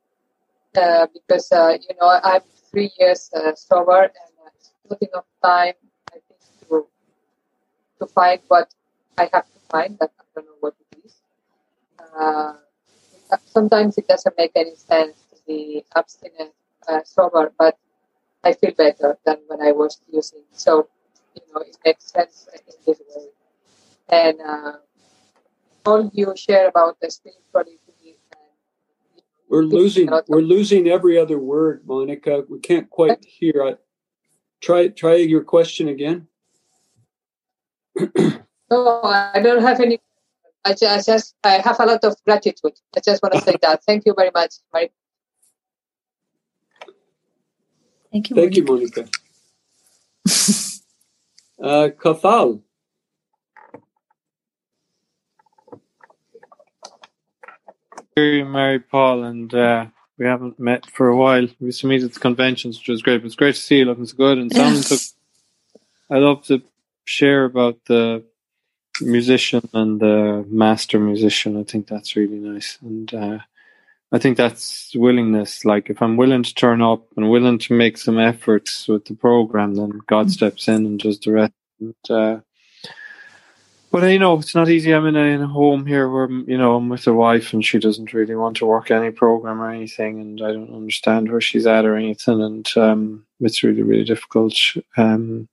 [0.75, 2.41] uh, because, uh, you know, I'm
[2.71, 4.11] three years uh, sober and
[4.55, 5.75] it's not enough time,
[6.09, 6.87] I think, to,
[7.99, 8.73] to find what
[9.17, 11.15] I have to find, but I don't know what it is.
[11.99, 12.53] Uh,
[13.45, 16.53] sometimes it doesn't make any sense to be abstinent
[16.87, 17.77] uh, sober, but
[18.43, 20.43] I feel better than when I was using.
[20.51, 20.87] So,
[21.35, 23.27] you know, it makes sense in this way.
[24.09, 24.73] And uh,
[25.85, 27.77] all you share about the spirituality.
[29.47, 30.09] we're losing.
[30.27, 32.43] We're losing every other word, Monica.
[32.49, 33.63] We can't quite hear.
[33.63, 33.75] I,
[34.61, 36.27] try try your question again.
[38.71, 39.99] no, I don't have any.
[40.63, 42.73] I just, I just I have a lot of gratitude.
[42.95, 43.83] I just want to say that.
[43.83, 44.91] Thank you very much, Mary.
[48.11, 48.35] Thank you.
[48.35, 48.57] Thank Monica.
[48.57, 49.09] you, Monica.
[51.63, 52.61] uh, Cathal.
[58.15, 59.85] Here, Marie-Paule, and uh,
[60.17, 61.47] we haven't met for a while.
[61.59, 63.19] We used to meet at the conventions, which was great.
[63.19, 64.97] But it's great to see you looking so good and sounding so.
[66.09, 66.61] I love to
[67.05, 68.25] share about the
[69.01, 71.59] musician and the master musician.
[71.59, 73.39] I think that's really nice, and uh,
[74.11, 75.63] I think that's willingness.
[75.65, 79.13] Like if I'm willing to turn up and willing to make some efforts with the
[79.13, 80.31] program, then God mm.
[80.31, 81.53] steps in and does the rest.
[81.79, 82.39] And, uh,
[83.91, 84.93] but you know, it's not easy.
[84.93, 87.63] I'm in a, in a, home here where you know I'm with a wife, and
[87.63, 91.41] she doesn't really want to work any program or anything, and I don't understand where
[91.41, 94.55] she's at or anything, and um, it's really really difficult.
[94.95, 95.49] Um,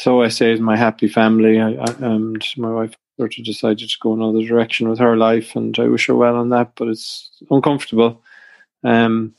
[0.00, 3.98] so I say, my happy family, I, I, and my wife sort of decided to
[4.00, 6.72] go another direction with her life, and I wish her well on that.
[6.74, 8.22] But it's uncomfortable.
[8.82, 9.34] Um,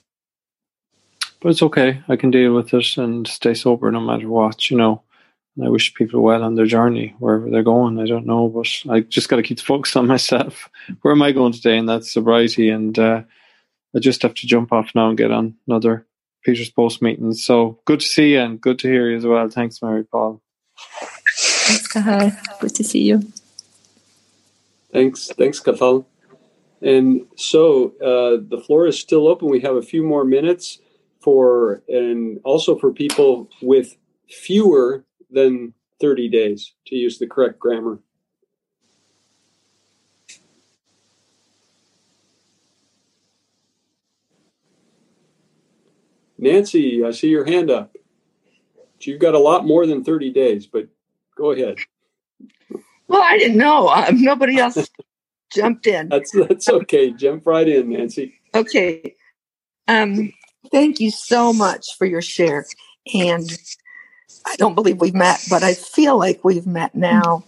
[1.39, 2.03] but it's okay.
[2.07, 5.01] I can deal with it and stay sober no matter what, you know.
[5.55, 7.99] And I wish people well on their journey wherever they're going.
[7.99, 10.70] I don't know, but I just got to keep focused on myself.
[11.01, 11.80] Where am I going today?
[11.80, 12.70] And that's sobriety.
[12.70, 13.24] And uh,
[13.95, 16.05] I just have to jump off now and get on another
[16.43, 17.34] Peter's Post meeting.
[17.34, 19.49] So good to see you and good to hear you as well.
[19.49, 20.39] Thanks, Marie-Paule.
[21.67, 22.32] Thanks, Cathal.
[22.59, 23.21] Good to see you.
[24.91, 26.05] Thanks, thanks, Cathal.
[26.82, 29.49] And so uh, the floor is still open.
[29.49, 30.79] We have a few more minutes
[31.21, 33.95] for, and also for people with
[34.27, 37.99] fewer than 30 days to use the correct grammar.
[46.38, 47.91] Nancy, I see your hand up.
[49.06, 50.88] You've got a lot more than 30 days, but
[51.36, 51.78] go ahead.
[53.08, 53.89] Well, I didn't know.
[53.89, 54.89] Um, nobody else
[55.54, 56.10] jumped in.
[56.10, 57.12] That's that's okay.
[57.12, 58.36] Jump right in, Nancy.
[58.56, 59.16] Okay.
[59.88, 60.32] Um,
[60.72, 62.66] thank you so much for your share.
[63.14, 63.49] And
[64.45, 67.43] I don't believe we've met, but I feel like we've met now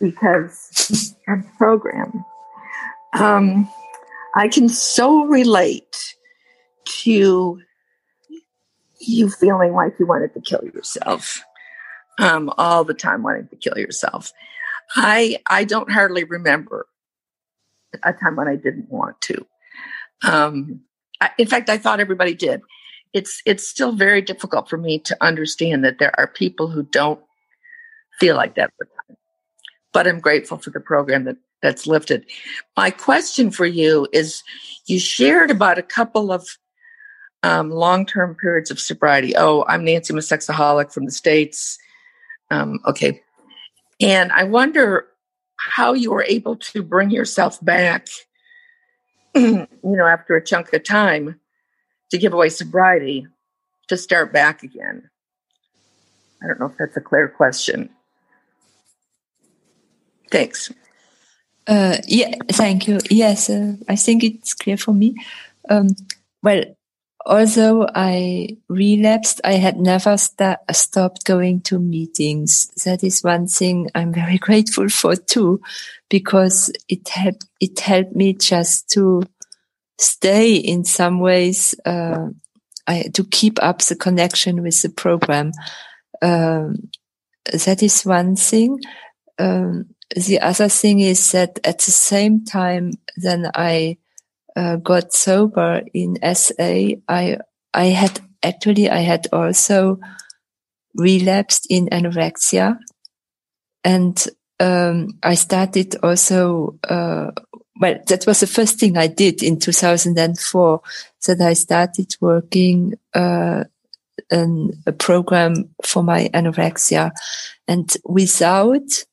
[0.00, 2.24] because our program.
[3.14, 3.68] Um,
[4.34, 6.14] I can so relate
[7.02, 7.60] to
[9.08, 11.42] you feeling like you wanted to kill yourself
[12.18, 14.32] um, all the time, wanting to kill yourself.
[14.96, 16.86] I I don't hardly remember
[18.02, 19.46] a time when I didn't want to.
[20.22, 20.80] Um,
[21.20, 22.60] I, in fact, I thought everybody did.
[23.12, 27.20] It's it's still very difficult for me to understand that there are people who don't
[28.20, 28.70] feel like that.
[29.92, 32.26] But I'm grateful for the program that that's lifted.
[32.76, 34.42] My question for you is:
[34.86, 36.46] You shared about a couple of
[37.42, 39.34] um, long-term periods of sobriety.
[39.36, 41.78] Oh, I'm Nancy, I'm a sexaholic from the states.
[42.50, 43.20] Um, okay,
[44.00, 45.06] and I wonder
[45.56, 48.08] how you were able to bring yourself back.
[49.34, 51.38] you know, after a chunk of time,
[52.10, 53.26] to give away sobriety,
[53.88, 55.10] to start back again.
[56.42, 57.90] I don't know if that's a clear question.
[60.30, 60.70] Thanks.
[61.66, 62.98] Uh, yeah, thank you.
[63.10, 65.14] Yes, uh, I think it's clear for me.
[65.68, 65.88] Um,
[66.42, 66.62] well,
[67.28, 72.68] although I relapsed, I had never st- stopped going to meetings.
[72.84, 75.60] That is one thing I'm very grateful for too,
[76.08, 79.22] because it helped, it helped me just to
[79.98, 82.28] stay in some ways, uh,
[82.86, 85.52] I, to keep up the connection with the program.
[86.22, 86.88] Um,
[87.52, 88.78] that is one thing.
[89.38, 93.98] Um, the other thing is that at the same time, then I
[94.58, 97.38] uh, got sober in SA, I
[97.72, 100.00] I had actually I had also
[100.94, 102.76] relapsed in anorexia,
[103.84, 104.26] and
[104.58, 106.78] um, I started also.
[106.88, 107.30] Uh,
[107.80, 110.80] well, that was the first thing I did in 2004.
[111.26, 113.62] That I started working uh,
[114.32, 117.12] an, a program for my anorexia,
[117.68, 119.04] and without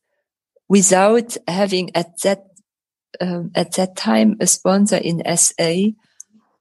[0.67, 2.54] without having at that
[3.21, 5.91] um, at that time a sponsor in SA.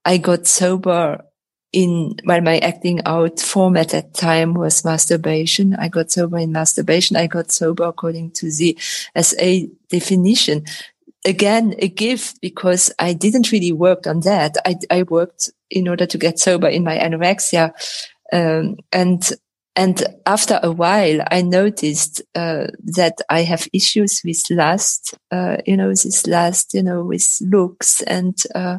[0.05, 1.25] I got sober
[1.73, 5.75] in while my acting out form at that time was masturbation.
[5.75, 7.17] I got sober in masturbation.
[7.17, 8.79] I got sober according to the
[9.21, 10.65] SA definition.
[11.27, 14.57] Again, a gift because I didn't really work on that.
[14.65, 17.73] I, I worked in order to get sober in my anorexia.
[18.33, 19.23] Um, and
[19.77, 25.77] and after a while, I noticed uh, that I have issues with lust, uh, you
[25.77, 28.79] know, this lust, you know, with looks and uh,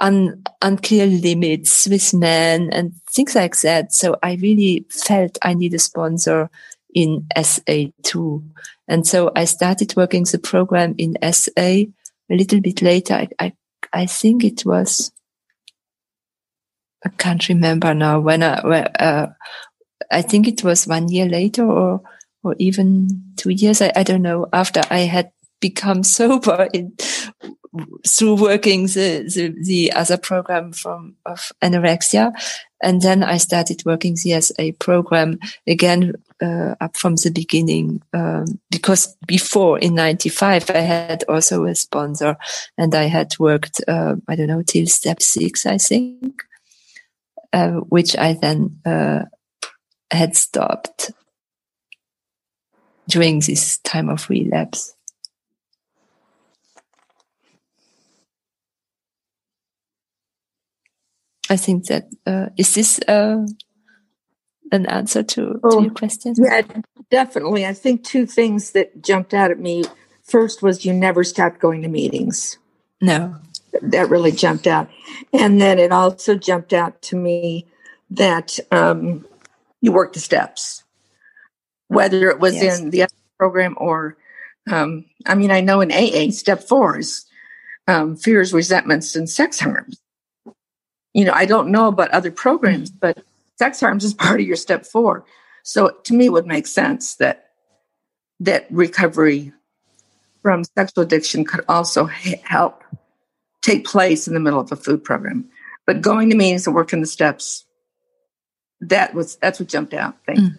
[0.00, 3.92] un- unclear limits with men and things like that.
[3.92, 6.50] So I really felt I need a sponsor
[6.92, 8.44] in SA too.
[8.88, 11.88] And so I started working the program in SA a
[12.28, 13.14] little bit later.
[13.14, 13.52] I, I,
[13.92, 15.12] I think it was,
[17.04, 19.32] I can't remember now when I, uh,
[20.14, 22.00] I think it was one year later or,
[22.42, 23.82] or even two years.
[23.82, 26.96] I, I don't know after I had become sober in,
[28.06, 32.32] through working the, the, the, other program from of anorexia.
[32.82, 38.02] And then I started working the SA program again, uh, up from the beginning.
[38.12, 42.36] Um, because before in 95, I had also a sponsor
[42.78, 46.42] and I had worked, uh, I don't know, till step six, I think,
[47.52, 49.24] uh, which I then, uh,
[50.14, 51.12] had stopped
[53.08, 54.94] during this time of relapse.
[61.50, 63.46] I think that uh, is this uh,
[64.72, 66.34] an answer to, oh, to your question?
[66.38, 66.62] Yeah,
[67.10, 67.66] definitely.
[67.66, 69.84] I think two things that jumped out at me.
[70.22, 72.58] First was you never stopped going to meetings.
[73.02, 73.36] No,
[73.82, 74.88] that really jumped out,
[75.34, 77.66] and then it also jumped out to me
[78.10, 79.26] that um,
[79.84, 80.82] you work the steps,
[81.88, 82.80] whether it was yes.
[82.80, 83.06] in the
[83.38, 84.16] program or,
[84.70, 87.26] um, I mean, I know in AA, step four is
[87.86, 90.00] um, fears, resentments, and sex harms.
[91.12, 92.98] You know, I don't know about other programs, mm-hmm.
[92.98, 93.24] but
[93.58, 95.26] sex harms is part of your step four.
[95.64, 97.50] So to me, it would make sense that
[98.40, 99.52] that recovery
[100.40, 102.82] from sexual addiction could also help
[103.60, 105.44] take place in the middle of a food program.
[105.86, 107.66] But going to meetings and working the steps
[108.88, 110.16] that was that's what jumped out.
[110.26, 110.56] Thank mm.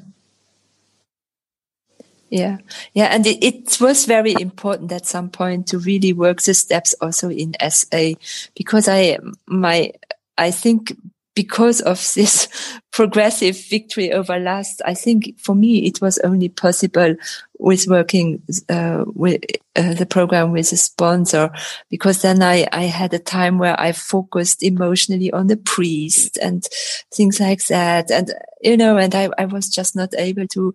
[2.30, 2.58] Yeah,
[2.94, 6.96] yeah, and it, it, was very important at some point to really work the steps
[7.00, 8.14] also in SA
[8.56, 9.92] because I my
[10.38, 10.98] I think
[11.36, 12.48] because of this
[12.92, 17.16] progressive victory over last, I think for me it was only possible
[17.60, 19.42] with working uh, with
[19.76, 21.50] uh, the program with a sponsor
[21.90, 26.66] because then I, I had a time where I focused emotionally on the priest and
[27.14, 28.12] things like that.
[28.12, 30.74] And, you know, and I, I was just not able to,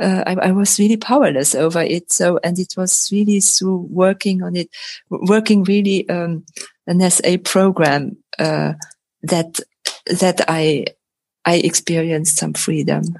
[0.00, 2.10] uh, I, I, was really powerless over it.
[2.12, 4.70] So, and it was really through working on it,
[5.10, 6.44] working really, um,
[6.86, 8.74] an SA program, uh,
[9.22, 9.60] that,
[10.06, 10.86] that I,
[11.44, 13.18] I experienced some freedom.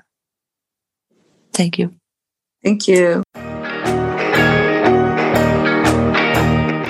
[1.53, 2.00] Thank you.
[2.63, 3.23] Thank you.